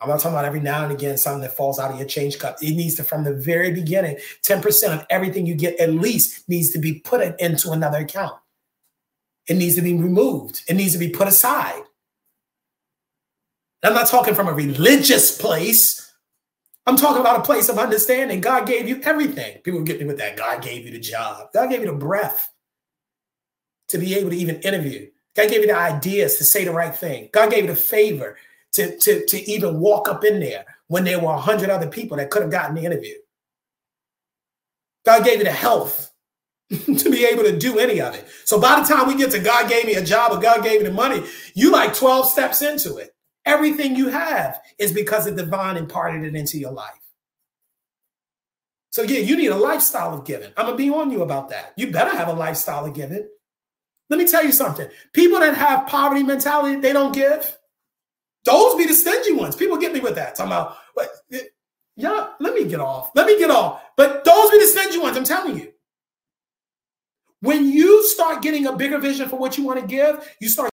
I'm 0.00 0.08
not 0.08 0.20
talking 0.20 0.34
about 0.34 0.44
every 0.44 0.60
now 0.60 0.84
and 0.84 0.92
again 0.92 1.16
something 1.16 1.40
that 1.42 1.56
falls 1.56 1.80
out 1.80 1.90
of 1.90 1.98
your 1.98 2.06
change 2.06 2.38
cup. 2.38 2.58
It 2.62 2.76
needs 2.76 2.94
to, 2.96 3.04
from 3.04 3.24
the 3.24 3.32
very 3.32 3.72
beginning, 3.72 4.18
10% 4.42 4.94
of 4.94 5.06
everything 5.08 5.46
you 5.46 5.54
get 5.54 5.80
at 5.80 5.90
least 5.90 6.48
needs 6.48 6.70
to 6.70 6.78
be 6.78 7.00
put 7.00 7.22
into 7.40 7.70
another 7.70 7.98
account. 7.98 8.34
It 9.46 9.54
needs 9.54 9.76
to 9.76 9.82
be 9.82 9.94
removed. 9.94 10.62
It 10.68 10.74
needs 10.74 10.92
to 10.92 10.98
be 10.98 11.08
put 11.08 11.26
aside. 11.26 11.82
I'm 13.86 13.94
not 13.94 14.08
talking 14.08 14.34
from 14.34 14.48
a 14.48 14.52
religious 14.52 15.36
place. 15.36 16.12
I'm 16.86 16.96
talking 16.96 17.20
about 17.20 17.40
a 17.40 17.42
place 17.42 17.68
of 17.68 17.78
understanding. 17.78 18.40
God 18.40 18.66
gave 18.66 18.88
you 18.88 19.00
everything. 19.02 19.58
People 19.62 19.82
get 19.82 20.00
me 20.00 20.06
with 20.06 20.18
that. 20.18 20.36
God 20.36 20.62
gave 20.62 20.84
you 20.84 20.90
the 20.90 21.00
job. 21.00 21.48
God 21.52 21.70
gave 21.70 21.80
you 21.80 21.86
the 21.86 21.92
breath 21.92 22.50
to 23.88 23.98
be 23.98 24.14
able 24.14 24.30
to 24.30 24.36
even 24.36 24.56
interview. 24.60 25.08
God 25.34 25.48
gave 25.48 25.62
you 25.62 25.66
the 25.66 25.76
ideas 25.76 26.36
to 26.36 26.44
say 26.44 26.64
the 26.64 26.72
right 26.72 26.94
thing. 26.94 27.30
God 27.32 27.50
gave 27.50 27.64
you 27.64 27.70
the 27.70 27.76
favor 27.76 28.36
to, 28.72 28.96
to, 28.98 29.24
to 29.26 29.50
even 29.50 29.80
walk 29.80 30.08
up 30.08 30.24
in 30.24 30.40
there 30.40 30.64
when 30.88 31.04
there 31.04 31.20
were 31.20 31.32
a 31.32 31.40
hundred 31.40 31.70
other 31.70 31.88
people 31.88 32.16
that 32.18 32.30
could 32.30 32.42
have 32.42 32.50
gotten 32.50 32.74
the 32.74 32.84
interview. 32.84 33.14
God 35.04 35.24
gave 35.24 35.38
you 35.38 35.44
the 35.44 35.50
health 35.50 36.10
to 36.70 37.10
be 37.10 37.24
able 37.24 37.44
to 37.44 37.56
do 37.56 37.78
any 37.78 38.00
of 38.00 38.14
it. 38.14 38.26
So 38.44 38.60
by 38.60 38.80
the 38.80 38.86
time 38.86 39.06
we 39.06 39.16
get 39.16 39.30
to 39.32 39.38
God 39.38 39.68
gave 39.68 39.86
me 39.86 39.94
a 39.94 40.04
job 40.04 40.32
or 40.32 40.40
God 40.40 40.62
gave 40.62 40.82
me 40.82 40.88
the 40.88 40.94
money, 40.94 41.24
you 41.54 41.70
like 41.70 41.94
12 41.94 42.26
steps 42.26 42.62
into 42.62 42.96
it. 42.96 43.13
Everything 43.46 43.94
you 43.94 44.08
have 44.08 44.60
is 44.78 44.92
because 44.92 45.26
the 45.26 45.32
divine 45.32 45.76
imparted 45.76 46.24
it 46.24 46.34
into 46.34 46.58
your 46.58 46.72
life. 46.72 46.92
So 48.90 49.02
yeah, 49.02 49.18
you 49.18 49.36
need 49.36 49.48
a 49.48 49.56
lifestyle 49.56 50.14
of 50.14 50.24
giving. 50.24 50.52
I'm 50.56 50.66
gonna 50.66 50.76
be 50.76 50.88
on 50.88 51.10
you 51.10 51.22
about 51.22 51.48
that. 51.50 51.72
You 51.76 51.90
better 51.90 52.16
have 52.16 52.28
a 52.28 52.32
lifestyle 52.32 52.86
of 52.86 52.94
giving. 52.94 53.28
Let 54.08 54.18
me 54.18 54.26
tell 54.26 54.44
you 54.44 54.52
something. 54.52 54.88
People 55.12 55.40
that 55.40 55.56
have 55.56 55.88
poverty 55.88 56.22
mentality, 56.22 56.78
they 56.78 56.92
don't 56.92 57.12
give. 57.12 57.58
Those 58.44 58.76
be 58.76 58.86
the 58.86 58.94
stingy 58.94 59.32
ones. 59.32 59.56
People 59.56 59.78
get 59.78 59.92
me 59.92 60.00
with 60.00 60.14
that. 60.14 60.36
Talking 60.36 60.52
about, 60.52 60.76
but 60.94 61.08
yeah, 61.96 62.28
let 62.38 62.54
me 62.54 62.64
get 62.64 62.80
off. 62.80 63.10
Let 63.14 63.26
me 63.26 63.38
get 63.38 63.50
off. 63.50 63.82
But 63.96 64.24
those 64.24 64.50
be 64.50 64.58
the 64.58 64.66
stingy 64.66 64.98
ones. 64.98 65.16
I'm 65.16 65.24
telling 65.24 65.58
you. 65.58 65.72
When 67.40 67.68
you 67.68 68.06
start 68.08 68.42
getting 68.42 68.66
a 68.66 68.76
bigger 68.76 68.98
vision 68.98 69.28
for 69.28 69.38
what 69.38 69.58
you 69.58 69.64
want 69.64 69.78
to 69.80 69.86
give, 69.86 70.34
you 70.40 70.48
start 70.48 70.62